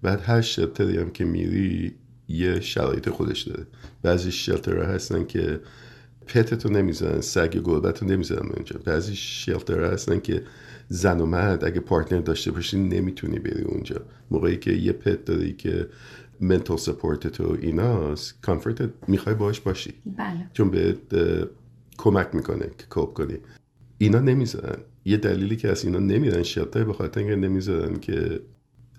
بعد 0.03 0.21
هر 0.27 0.41
شلتری 0.41 0.99
هم 0.99 1.11
که 1.11 1.25
میری 1.25 1.95
یه 2.29 2.61
شرایط 2.61 3.09
خودش 3.09 3.43
داره. 3.43 3.67
بعضی 4.03 4.33
شلتر 4.33 4.83
هستن 4.83 5.25
که 5.25 5.61
پتتو 6.27 6.69
نمی‌زنن 6.69 7.21
سگ 7.21 7.57
گربت 7.65 8.03
رو 8.03 8.09
نمی‌زنن 8.09 8.51
اونجا. 8.57 8.81
بعضی 8.85 9.17
شلتر 9.17 9.85
هستن 9.85 10.21
که 10.21 10.43
زن 10.89 11.21
و 11.21 11.27
مرد 11.27 11.65
اگه 11.65 11.81
پارتنر 11.81 12.21
داشته 12.21 12.51
باشی 12.51 12.79
نمی‌تونی 12.79 13.39
بری 13.39 13.63
اونجا. 13.63 14.01
موقعی 14.31 14.57
که 14.57 14.73
یه 14.73 14.93
پت 14.93 15.25
داری 15.25 15.53
که 15.53 15.87
منتال 16.41 16.77
سپورت 16.77 17.27
تو 17.27 17.57
ایناست 17.61 18.43
کامفورت 18.43 18.91
می‌خوای 19.09 19.35
باش 19.35 19.61
باشی. 19.61 19.95
بله. 20.17 20.51
چون 20.53 20.71
به 20.71 20.97
کمک 21.97 22.35
می‌کنه 22.35 22.71
که 22.79 22.87
کوب 22.91 23.15
کنی. 23.15 23.39
اینا 23.99 24.21
نمی‌ذارن. 24.21 24.79
یه 25.05 25.17
دلیلی 25.17 25.57
که 25.57 25.69
از 25.69 25.85
اینا 25.85 25.99
نمیرن 25.99 26.43
شلتر 26.43 26.85
به 26.85 26.93
خاطر 26.93 27.21
اینکه 27.21 27.37
نمی‌ذارن 27.37 28.01
که 28.01 28.41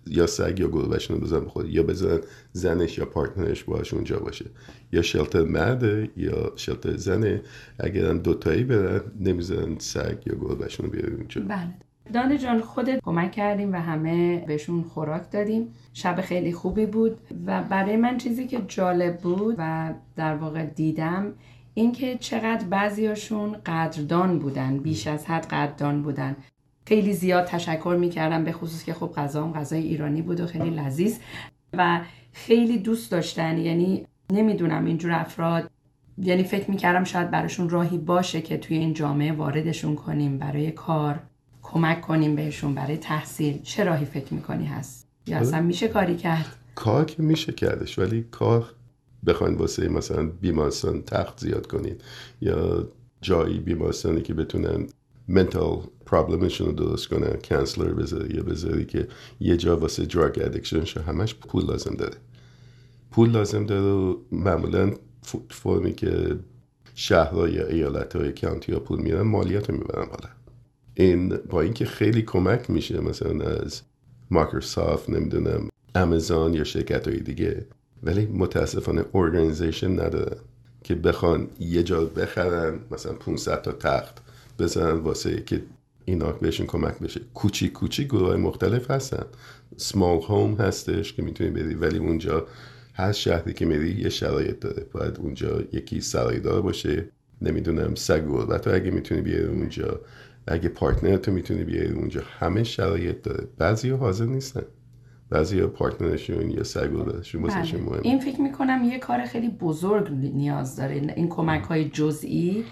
یا 0.07 0.27
سگ 0.27 0.59
یا 0.59 0.67
گربهشون 0.67 1.17
رو 1.17 1.23
بزن 1.23 1.45
خود 1.45 1.69
یا 1.69 1.83
بزنن 1.83 2.19
زنش 2.51 2.97
یا 2.97 3.05
پارتنرش 3.05 3.63
باش 3.63 3.93
اونجا 3.93 4.19
باشه. 4.19 4.45
یا 4.91 5.01
شلتر 5.01 5.43
مرده 5.43 6.09
یا 6.17 6.53
شلتر 6.55 6.97
زنه 6.97 7.41
اگر 7.79 8.13
دوتایی 8.13 8.63
برن 8.63 9.01
نمی‌زنن 9.19 9.77
سگ 9.79 10.17
یا 10.25 10.35
گربهشون 10.35 10.85
رو 10.85 10.91
بیارن 10.91 11.15
اونجا. 11.15 11.41
بله. 11.41 11.73
دانه 12.13 12.37
جان 12.37 12.61
خودت 12.61 12.99
کمک 13.03 13.31
کردیم 13.31 13.73
و 13.73 13.75
همه 13.75 14.37
بهشون 14.37 14.83
خوراک 14.83 15.31
دادیم. 15.31 15.73
شب 15.93 16.21
خیلی 16.21 16.53
خوبی 16.53 16.85
بود 16.85 17.17
و 17.45 17.63
برای 17.63 17.97
من 17.97 18.17
چیزی 18.17 18.47
که 18.47 18.61
جالب 18.67 19.17
بود 19.17 19.55
و 19.57 19.93
در 20.15 20.35
واقع 20.35 20.65
دیدم 20.65 21.33
اینکه 21.73 22.17
چقدر 22.17 22.65
بعضیاشون 22.65 23.55
قدردان 23.65 24.39
بودن 24.39 24.77
بیش 24.77 25.07
از 25.07 25.25
حد 25.25 25.45
قدردان 25.45 26.01
بودن. 26.01 26.35
خیلی 26.87 27.13
زیاد 27.13 27.45
تشکر 27.45 27.97
می‌کردم 27.99 28.43
به 28.43 28.51
خصوص 28.51 28.83
که 28.83 28.93
خب 28.93 29.11
غذام 29.17 29.53
غذای 29.53 29.81
ایرانی 29.81 30.21
بود 30.21 30.39
و 30.39 30.45
خیلی 30.47 30.69
لذیذ 30.69 31.19
و 31.73 32.01
خیلی 32.33 32.77
دوست 32.77 33.11
داشتن. 33.11 33.57
یعنی 33.57 34.05
نمی‌دونم 34.31 34.85
اینجور 34.85 35.11
افراد 35.11 35.69
یعنی 36.17 36.43
فکر 36.43 36.71
می‌کردم 36.71 37.03
شاید 37.03 37.31
براشون 37.31 37.69
راهی 37.69 37.97
باشه 37.97 38.41
که 38.41 38.57
توی 38.57 38.77
این 38.77 38.93
جامعه 38.93 39.31
واردشون 39.31 39.95
کنیم 39.95 40.37
برای 40.37 40.71
کار. 40.71 41.19
کمک 41.73 42.01
کنیم 42.01 42.35
بهشون 42.35 42.75
برای 42.75 42.97
تحصیل. 42.97 43.61
چه 43.61 43.83
راهی 43.83 44.05
فکر 44.05 44.33
می‌کنی 44.33 44.65
هست؟ 44.65 45.07
یا 45.27 45.37
اصلا 45.37 45.61
میشه 45.61 45.87
کاری 45.87 46.15
کرد؟ 46.15 46.45
کار 46.75 47.05
که 47.05 47.23
میشه 47.23 47.51
کردش 47.51 47.99
ولی 47.99 48.25
کار 48.31 48.65
بخواین 49.25 49.55
واسه 49.55 49.89
مثلا 49.89 50.25
بیمارستان 50.25 51.01
تخت 51.01 51.39
زیاد 51.39 51.67
کنین 51.67 51.95
یا 52.41 52.87
جایی 53.21 53.59
بیمارستانی 53.59 54.21
که 54.21 54.33
بتونن 54.33 54.87
منتال 55.27 55.79
پرابلمشون 56.05 56.67
رو 56.67 56.73
درست 56.73 57.07
کنن 57.07 57.37
کنسلر 57.43 57.93
بذاری 57.93 58.35
یا 58.35 58.43
بذاری 58.43 58.85
که 58.85 59.07
یه 59.39 59.57
جا 59.57 59.77
واسه 59.77 60.05
دراگ 60.05 60.39
ادکشنش 60.39 60.97
همش 60.97 61.35
پول 61.35 61.65
لازم 61.65 61.95
داره. 61.95 62.17
پول 63.11 63.29
لازم 63.29 63.65
داره 63.65 63.81
و 63.81 64.17
معمولا 64.31 64.91
فرمی 65.49 65.93
که 65.93 66.35
شهرها 66.95 67.49
یا 67.49 67.67
ایالت 67.67 68.15
های 68.15 68.31
county 68.31 68.71
ها 68.71 68.79
پول 68.79 69.01
میرن 69.01 69.21
مالیات 69.21 69.69
رو 69.69 69.77
می‌برن 69.77 70.05
بالا. 70.05 70.44
این 70.95 71.37
با 71.49 71.61
اینکه 71.61 71.85
خیلی 71.85 72.21
کمک 72.21 72.69
میشه 72.69 73.01
مثلا 73.01 73.45
از 73.45 73.81
مایکروسافت 74.31 75.09
نمی‌دونم 75.09 75.69
امازون 75.95 76.53
یا 76.53 76.63
شرکت 76.63 77.07
های 77.07 77.19
دیگه 77.19 77.65
ولی 78.03 78.25
متاسفانه 78.25 79.05
organization 79.13 79.91
ندارن 79.91 80.37
که 80.83 80.95
بخوان 80.95 81.47
یه 81.59 81.83
جا 81.83 82.05
بخرن 82.05 82.79
مثلا 82.91 83.13
500 83.13 83.61
تا 83.61 83.71
تخت 83.71 84.17
بزنن 84.59 84.99
واسه 84.99 85.43
که 85.43 85.61
اینا 86.05 86.31
بهشون 86.31 86.67
کمک 86.67 86.99
بشه. 86.99 87.21
کوچیک 87.33 87.73
کوچیک 87.73 88.07
گروه 88.07 88.35
مختلف 88.35 88.91
هستن. 88.91 89.25
small 89.77 90.21
home 90.21 90.53
هستش 90.55 91.13
که 91.13 91.21
می‌تونی 91.21 91.49
بری 91.49 91.73
ولی 91.73 91.97
اونجا 91.97 92.47
هر 92.93 93.11
شهری 93.11 93.53
که 93.53 93.65
میری 93.65 94.01
یه 94.01 94.09
شرایط 94.09 94.59
داره. 94.59 94.85
باید 94.91 95.17
اونجا 95.17 95.61
یکی 95.73 96.01
سرایدار 96.01 96.61
باشه. 96.61 97.09
نمی‌دونم 97.41 97.95
سگ 97.95 98.21
غربت 98.21 98.67
اگه 98.67 98.91
می‌تونی 98.91 99.21
بیاری 99.21 99.45
اونجا 99.45 99.99
اگه 100.47 100.69
پارتنر 100.69 101.17
تو 101.17 101.31
می‌تونی 101.31 101.63
بیاری 101.63 101.93
اونجا 101.93 102.21
همه 102.39 102.63
شرایط 102.63 103.21
داره. 103.21 103.47
بعضی 103.57 103.89
حاضر 103.89 104.25
نیستن. 104.25 104.63
بعضی 105.29 105.61
پارتنرشون 105.61 106.49
یا 106.49 106.63
سگ 106.63 106.87
غربتشون 106.87 107.43
بله. 107.43 107.81
مهم 107.81 107.99
این 108.03 108.19
فکر 108.19 108.41
می‌کنم 108.41 108.83
یه 108.83 108.99
کار 108.99 109.25
خیلی 109.25 109.49
بزرگ 109.49 110.11
نیاز 110.11 110.75
داره. 110.75 111.13
این 111.15 111.29
کمک 111.29 111.63
های 111.63 111.89
جزئی 111.89 112.63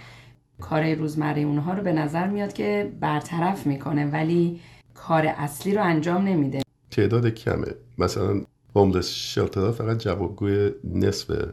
کار 0.61 0.93
روزمره 0.93 1.41
اونها 1.41 1.73
رو 1.73 1.83
به 1.83 1.93
نظر 1.93 2.27
میاد 2.27 2.53
که 2.53 2.91
برطرف 2.99 3.67
می‌کنه 3.67 4.05
ولی 4.05 4.59
کار 4.93 5.25
اصلی 5.25 5.73
رو 5.73 5.83
انجام 5.83 6.27
نمیده. 6.27 6.61
تعداد 6.91 7.27
کمه. 7.27 7.67
مثلا 7.97 8.41
هوملس 8.75 9.09
شلترها 9.09 9.71
فقط 9.71 9.97
جوابگوی 9.97 10.71
نصف 10.83 11.51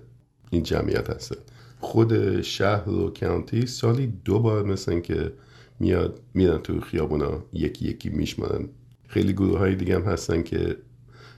این 0.51 0.63
جمعیت 0.63 1.11
هستن. 1.11 1.37
خود 1.81 2.41
شهر 2.41 2.89
و 2.89 3.11
کانتی 3.21 3.67
سالی 3.67 4.07
دو 4.25 4.39
بار 4.39 4.65
مثل 4.65 5.01
که 5.01 5.33
میاد 5.81 6.21
میرن 6.35 6.59
تو 6.59 6.81
خیابونا. 6.81 7.43
یکی 7.53 7.89
یکی 7.89 8.11
میشمارن. 8.11 8.69
خیلی 9.09 9.33
گروه 9.33 9.59
های 9.59 9.75
دیگه 9.75 9.95
هم 9.95 10.03
هستن 10.03 10.43
که 10.43 10.77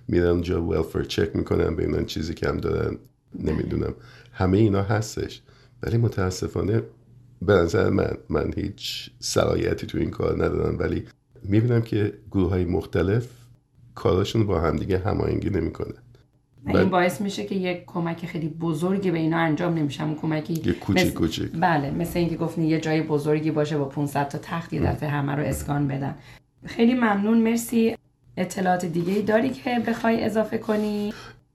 میرن 0.09 0.41
جا 0.41 0.63
ویلفر 0.67 1.03
چک 1.03 1.37
می‌کنن 1.37 1.77
ببینن 1.77 2.05
چیزی 2.05 2.35
کم 2.35 2.57
دارن. 2.57 2.99
نمی‌دونم. 3.39 3.95
همه 4.33 4.59
اینا 4.59 4.83
هستش. 4.83 5.43
ولی 5.83 5.97
متاسفانه 5.97 6.83
به 7.43 7.53
نظر 7.53 7.91
من 7.91 8.17
من 8.29 8.53
هیچ 8.57 9.11
صلاحیتی 9.21 9.87
تو 9.87 9.99
این 9.99 10.11
کار 10.11 10.45
ندارم. 10.45 10.79
ولی 10.79 11.05
می‌بینم 11.43 11.83
که 11.83 12.19
گروه 12.31 12.51
های 12.51 12.65
مختلف 12.65 13.29
کاراشون 13.95 14.47
با 14.47 14.61
همدیگه 14.61 14.99
هماهنگی 14.99 15.51
نمی‌کنه. 15.51 15.95
این 16.67 16.89
باعث 16.89 17.21
میشه 17.21 17.45
که 17.45 17.55
یک 17.55 17.85
کمک 17.87 18.27
خیلی 18.27 18.49
بزرگی 18.49 19.11
به 19.11 19.19
اینا 19.19 19.39
انجام 19.39 19.75
نمیشه. 19.75 20.05
اون 20.05 20.15
کمکی 20.15 20.55
یه 20.55 20.73
کوچیک 20.73 21.07
مثل... 21.07 21.15
کوچیک. 21.15 21.51
بله 21.61 21.91
مثل 21.91 22.19
اینکه 22.19 22.37
گفتین 22.37 22.65
یه 22.65 22.81
جای 22.81 23.03
بزرگی 23.03 23.51
باشه 23.51 23.79
با 23.79 23.85
500 23.85 24.29
تا 24.29 24.39
تخت 24.43 24.73
یه 24.73 24.83
دفعه 24.83 25.09
همه 25.09 25.35
رو 25.35 25.43
اسکان 25.43 25.89
بدن. 25.89 26.15
خیلی 26.65 26.95
ممنون 26.95 27.39
مرسی. 27.39 27.97
اطلاعات 28.37 28.85
دیگه 28.85 29.23
داری 29.23 29.51
که 29.51 29.83
بخوای 29.87 30.25
اضافه 30.25 30.59
کنی؟ 30.59 31.13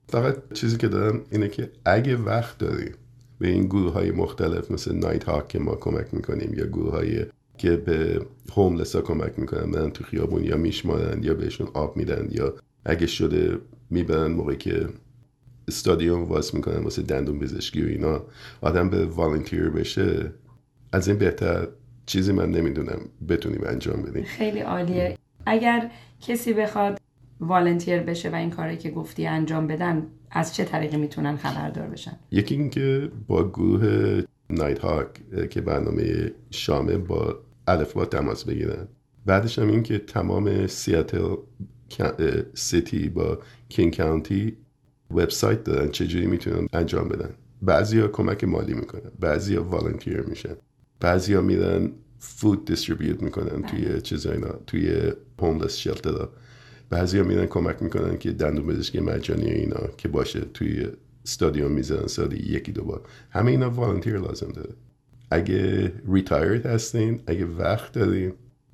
فقط 0.09 0.53
چیزی 0.53 0.77
که 0.77 0.87
دارم 0.87 1.21
اینه 1.31 1.47
که 1.47 1.71
اگه 1.85 2.15
وقت 2.15 2.57
داری 2.57 2.91
به 3.39 3.47
این 3.47 3.65
گروه 3.65 3.93
های 3.93 4.11
مختلف 4.11 4.71
مثل 4.71 4.95
نایت 4.95 5.23
هاک 5.23 5.47
که 5.47 5.59
ما 5.59 5.75
کمک 5.75 6.13
می‌کنیم 6.13 6.53
یا 6.57 6.65
گروه 6.65 6.91
های 6.91 7.25
که 7.57 7.71
به 7.71 8.25
هوملس 8.55 8.95
ها 8.95 9.01
کمک 9.01 9.39
می‌کنن 9.39 9.71
برن 9.71 9.89
تو 9.89 10.03
خیابون 10.03 10.43
یا 10.43 10.57
میشمارن 10.57 11.23
یا 11.23 11.33
بهشون 11.33 11.67
آب 11.73 11.97
میدن 11.97 12.27
یا 12.31 12.53
اگه 12.85 13.07
شده 13.07 13.57
می‌برن 13.89 14.31
موقعی 14.31 14.57
که 14.57 14.87
استادیوم 15.67 16.23
واس 16.23 16.53
می‌کنن 16.53 16.77
واسه 16.77 17.01
دندون 17.01 17.39
پزشکی 17.39 17.83
و 17.83 17.87
اینا. 17.87 18.21
آدم 18.61 18.89
به 18.89 19.05
والنتیر 19.05 19.69
بشه 19.69 20.31
از 20.93 21.07
این 21.07 21.17
بهتر 21.17 21.67
چیزی 22.05 22.31
من 22.31 22.51
نمی‌دونم 22.51 22.99
بتونیم 23.29 23.61
انجام 23.65 24.01
بدیم. 24.01 24.23
خیلی 24.23 24.59
عالیه. 24.59 25.17
اگر 25.45 25.91
کسی 26.21 26.53
بخواد 26.53 26.97
والنتیر 27.39 27.99
بشه 27.99 28.29
و 28.29 28.35
این 28.35 28.49
کاری 28.49 28.77
که 28.77 28.89
گفتی 28.89 29.27
انجام 29.27 29.67
بدن 29.67 30.07
از 30.31 30.55
چه 30.55 30.65
طریقی 30.65 30.97
می‌تونن 30.97 31.37
خبردار 31.37 31.87
بشن؟ 31.87 32.19
یکی 32.31 32.55
اینکه 32.55 33.11
با 33.27 33.49
گروه 33.49 34.21
نایت 34.49 34.79
هاک 34.79 35.07
که 35.49 35.61
برنامه 35.61 36.31
شامه 36.49 36.97
با 36.97 37.39
با 37.95 38.05
تماس 38.05 38.43
بگیرن. 38.43 38.87
بعدش 39.25 39.59
هم 39.59 39.67
این 39.67 39.83
که 39.83 39.97
تمام 39.99 40.67
سیاتل 40.67 41.35
سیتی 42.53 43.09
با 43.09 43.39
کینگ 43.69 43.97
کانتی 43.97 44.57
وبسایت 45.11 45.63
دارن 45.63 45.89
چجوری 45.89 46.25
می‌تونن 46.25 46.67
انجام 46.73 47.09
بدن؟ 47.09 47.29
بعضی 47.61 47.99
ها 47.99 48.07
کمک 48.07 48.43
مالی 48.43 48.73
می‌کنن. 48.73 49.11
بعضی 49.19 49.55
ها 49.55 49.63
والنتیر 49.63 50.21
میشن. 50.21 50.55
بعضی 50.99 51.33
ها 51.33 51.41
میرن 51.41 51.91
فود 52.19 52.65
دیستریبیوت 52.65 53.23
می‌کنن 53.23 53.61
توی 53.61 54.01
چیزاینا 54.01 54.49
توی 54.67 55.11
هوملس 55.39 55.77
شلتر 55.77 56.27
بعضی 56.89 57.17
ها 57.17 57.23
میرن 57.23 57.45
کمک 57.45 57.83
می‌کنن 57.83 58.17
که 58.17 58.31
دندون 58.31 58.67
پزشکی 58.67 58.99
مجانی 58.99 59.49
اینا 59.49 59.87
که 59.97 60.07
باشه 60.07 60.39
توی 60.39 60.87
استادیوم 61.25 61.71
می‌زنن 61.71 62.07
سالی 62.07 62.37
یکی 62.37 62.71
دو 62.71 62.83
بار. 62.83 63.01
همه 63.29 63.51
اینا 63.51 63.69
والنتیر 63.69 64.17
لازم 64.17 64.51
داره. 64.51 64.73
اگه 65.31 65.93
ریتایرد 66.13 66.65
هستین 66.65 67.21
اگه 67.27 67.45
وقت 67.45 67.91
دارین 67.93 68.33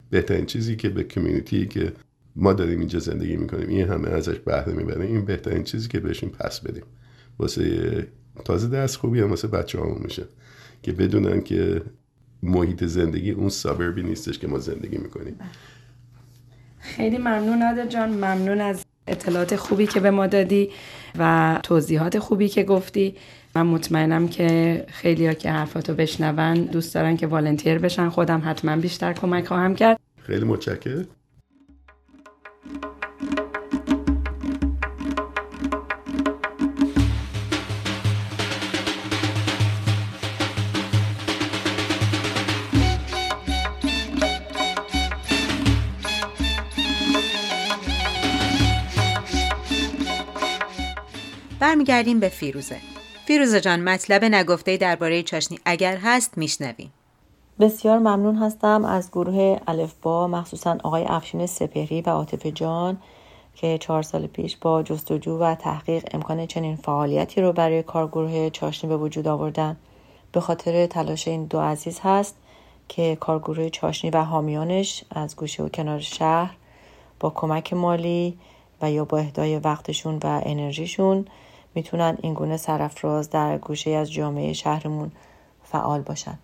بهترین 0.09 0.45
چیزی 0.45 0.75
که 0.75 0.89
به 0.89 1.03
کمیونیتی 1.03 1.65
که 1.65 1.93
ما 2.35 2.53
داریم 2.53 2.79
اینجا 2.79 2.99
زندگی 2.99 3.37
می‌کنیم. 3.37 3.69
این 3.69 3.87
همه 3.87 4.09
ازش 4.09 4.39
بهره 4.39 4.73
می‌بریم. 4.73 5.01
این 5.01 5.25
بهترین 5.25 5.63
چیزی 5.63 5.87
که 5.87 5.99
بهشون 5.99 6.29
پس 6.29 6.59
بدیم. 6.59 6.83
واسه 7.39 8.07
تازه 8.45 8.67
دست 8.67 8.95
خوبی 8.95 9.19
هم 9.19 9.29
واسه 9.29 9.47
بچه 9.47 9.79
همون 9.79 10.01
میشه 10.03 10.23
که 10.83 10.91
بدونن 10.91 11.41
که 11.41 11.81
محیط 12.43 12.83
زندگی 12.83 13.31
اون 13.31 13.49
سابربی 13.49 14.03
نیستش 14.03 14.39
که 14.39 14.47
ما 14.47 14.59
زندگی 14.59 14.97
می‌کنیم. 14.97 15.35
خیلی 16.79 17.17
ممنون 17.17 17.57
نادر 17.57 17.87
جان. 17.87 18.09
ممنون 18.09 18.61
از 18.61 18.85
اطلاعات 19.07 19.55
خوبی 19.55 19.87
که 19.87 19.99
به 19.99 20.11
ما 20.11 20.27
دادی 20.27 20.69
و 21.19 21.59
توضیحات 21.63 22.19
خوبی 22.19 22.47
که 22.47 22.63
گفتی. 22.63 23.15
من 23.55 23.61
مطمئنم 23.61 24.27
که 24.27 24.85
خیلی 24.89 25.27
ها 25.27 25.33
که 25.33 25.51
حرفاتو 25.51 25.93
بشنون 25.93 26.63
دوست 26.63 26.95
دارن 26.95 27.17
که 27.17 27.27
والنتیر 27.27 27.77
بشن. 27.77 28.09
خودم 28.09 28.41
حتما 28.45 28.77
بیشتر 28.77 29.13
کمک 29.13 29.47
خواهم 29.47 29.75
کرد. 29.75 29.99
خیلی 30.21 30.45
متشکرم. 30.45 31.05
برمیگردیم 51.63 52.19
به 52.19 52.29
فیروزه. 52.29 52.77
فیروزه 53.25 53.61
جان 53.61 53.79
مطلب 53.79 54.25
نگفته 54.25 54.77
درباره 54.77 55.23
چاشنی 55.23 55.59
اگر 55.65 55.97
هست 55.97 56.37
میشنویم. 56.37 56.93
بسیار 57.59 57.99
ممنون 57.99 58.35
هستم 58.35 58.85
از 58.85 59.11
گروه 59.11 59.59
الفبا 59.67 60.27
مخصوصا 60.27 60.77
آقای 60.83 61.05
افشین 61.05 61.45
سپهری 61.45 62.01
و 62.01 62.09
عاطف 62.09 62.45
جان 62.45 62.97
که 63.55 63.77
چهار 63.77 64.01
سال 64.01 64.27
پیش 64.27 64.57
با 64.57 64.83
جستجو 64.83 65.37
و 65.37 65.55
تحقیق 65.55 66.03
امکان 66.13 66.45
چنین 66.45 66.75
فعالیتی 66.75 67.41
رو 67.41 67.53
برای 67.53 67.83
کارگروه 67.83 68.49
چاشنی 68.49 68.89
به 68.89 68.97
وجود 68.97 69.27
آوردن. 69.27 69.77
به 70.31 70.39
خاطر 70.39 70.85
تلاش 70.85 71.27
این 71.27 71.45
دو 71.45 71.59
عزیز 71.59 71.99
هست 72.03 72.35
که 72.89 73.17
کارگروه 73.19 73.69
چاشنی 73.69 74.11
و 74.11 74.17
حامیانش 74.17 75.03
از 75.11 75.35
گوشه 75.35 75.63
و 75.63 75.69
کنار 75.69 75.99
شهر 75.99 76.55
با 77.19 77.29
کمک 77.29 77.73
مالی 77.73 78.37
و 78.81 78.91
یا 78.91 79.05
با 79.05 79.17
اهدای 79.17 79.59
وقتشون 79.59 80.19
و 80.23 80.41
انرژیشون 80.45 81.25
می‌تونن 81.75 82.17
این 82.21 82.33
گونه 82.33 82.57
سرفراز 82.57 83.29
در 83.29 83.57
گوشه 83.57 83.91
از 83.91 84.11
جامعه 84.11 84.53
شهرمون 84.53 85.11
فعال 85.63 86.01
باشن. 86.01 86.37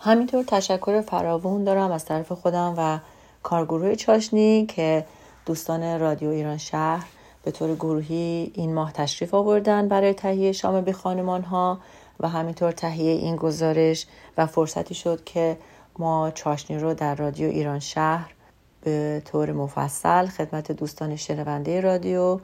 همینطور 0.00 0.44
تشکر 0.44 1.00
فراوون 1.00 1.64
دارم 1.64 1.90
از 1.90 2.04
طرف 2.04 2.32
خودم 2.32 2.74
و 2.76 2.98
کارگروه 3.42 3.94
چاشنی 3.94 4.66
که 4.66 5.04
دوستان 5.46 6.00
رادیو 6.00 6.28
ایران 6.30 6.56
شهر 6.56 7.06
به 7.42 7.50
طور 7.50 7.74
گروهی 7.74 8.50
این 8.54 8.74
ماه 8.74 8.92
تشریف 8.92 9.34
آوردن 9.34 9.88
برای 9.88 10.14
تهیه 10.14 10.52
شام 10.52 10.80
بی 10.80 10.92
خانمان 10.92 11.42
ها 11.42 11.78
و 12.20 12.28
همینطور 12.28 12.72
تهیه 12.72 13.12
این 13.12 13.36
گزارش 13.36 14.06
و 14.38 14.46
فرصتی 14.46 14.94
شد 14.94 15.24
که 15.24 15.58
ما 15.98 16.30
چاشنی 16.30 16.78
رو 16.78 16.94
در 16.94 17.14
رادیو 17.14 17.48
ایران 17.48 17.78
شهر 17.78 18.32
به 18.80 19.22
طور 19.24 19.52
مفصل 19.52 20.26
خدمت 20.26 20.72
دوستان 20.72 21.16
شنونده 21.16 21.80
رادیو 21.80 22.40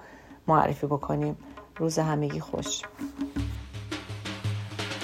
معرفی 0.49 0.87
بکنیم. 0.87 1.37
روز 1.77 1.99
همگی 1.99 2.41
خوش. 2.41 2.83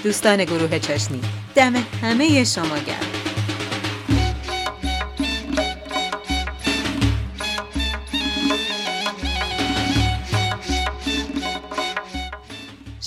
دوستان 0.04 0.44
گروه 0.44 0.78
چاشنی 0.78 1.20
دم 1.54 1.74
همه 1.74 2.44
شما 2.44 2.78
گرم. 2.78 3.18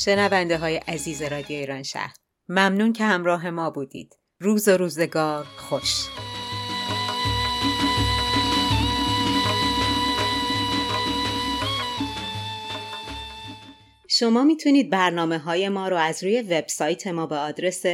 شنونده 0.05 0.57
های 0.57 0.77
عزیز 0.77 1.21
رادیو 1.21 1.57
ایران 1.57 1.83
شهر 1.83 2.13
ممنون 2.49 2.93
که 2.93 3.03
همراه 3.03 3.49
ما 3.49 3.69
بودید. 3.69 4.17
روز 4.39 4.67
و 4.67 4.71
روزگار 4.71 5.45
خوش. 5.57 6.07
شما 14.21 14.43
می‌تونید 14.43 14.89
برنامه 14.89 15.37
های 15.37 15.69
ما 15.69 15.87
رو 15.87 15.97
از 15.97 16.23
روی 16.23 16.41
وبسایت 16.41 17.07
ما 17.07 17.25
به 17.25 17.35
آدرس 17.35 17.85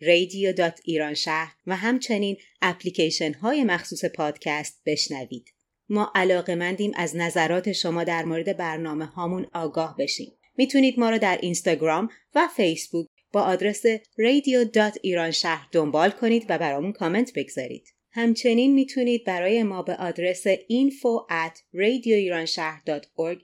radio.iranshahr 0.00 1.48
و 1.66 1.76
همچنین 1.76 2.36
اپلیکیشن 2.62 3.32
های 3.32 3.64
مخصوص 3.64 4.04
پادکست 4.04 4.82
بشنوید. 4.86 5.54
ما 5.88 6.12
علاقه 6.14 6.54
مندیم 6.54 6.92
از 6.94 7.16
نظرات 7.16 7.72
شما 7.72 8.04
در 8.04 8.24
مورد 8.24 8.56
برنامه 8.56 9.04
هامون 9.04 9.46
آگاه 9.54 9.96
بشیم. 9.98 10.32
می‌تونید 10.56 11.00
ما 11.00 11.10
رو 11.10 11.18
در 11.18 11.38
اینستاگرام 11.42 12.08
و 12.34 12.48
فیسبوک 12.56 13.06
با 13.32 13.42
آدرس 13.42 13.86
radio.iranshahr 13.96 15.68
دنبال 15.72 16.10
کنید 16.10 16.46
و 16.48 16.58
برامون 16.58 16.92
کامنت 16.92 17.32
بگذارید. 17.34 18.01
همچنین 18.14 18.74
می‌تونید 18.74 19.24
برای 19.24 19.62
ما 19.62 19.82
به 19.82 19.96
آدرس 19.96 20.48
info 20.48 21.30
at 21.30 21.58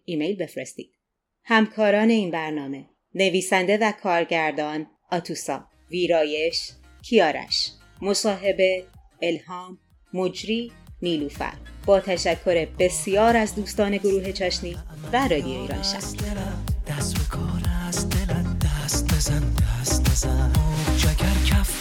ایمیل 0.04 0.36
بفرستید. 0.36 0.92
همکاران 1.44 2.10
این 2.10 2.30
برنامه 2.30 2.86
نویسنده 3.14 3.78
و 3.78 3.92
کارگردان 3.92 4.86
آتوسا 5.10 5.64
ویرایش 5.90 6.70
کیارش 7.02 7.70
مصاحبه 8.02 8.84
الهام 9.22 9.78
مجری 10.14 10.72
نیلوفر. 11.02 11.54
با 11.86 12.00
تشکر 12.00 12.66
بسیار 12.78 13.36
از 13.36 13.54
دوستان 13.54 13.96
گروه 13.96 14.32
چاشنی 14.32 14.76
و 15.12 15.28
رادیو 15.28 15.46
ایران 15.46 15.82
شهر. 15.82 16.00
دست 16.88 17.18
به 17.18 17.24
کار 17.30 17.62
از 17.88 18.08
دلت 18.08 18.58
دست 18.58 19.04
بزن 19.04 19.54
دست 19.54 20.10
بزن. 20.10 20.52
کف 21.46 21.77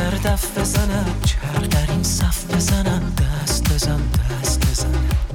اگر 0.00 0.16
دف 0.16 0.58
بزنم 0.58 1.06
چرق 1.24 1.66
در 1.66 1.90
این 1.92 2.02
صف 2.02 2.54
بزنم 2.54 3.12
دست 3.18 3.72
بزن 3.72 4.00
دست 4.40 4.70
بزن. 4.70 5.29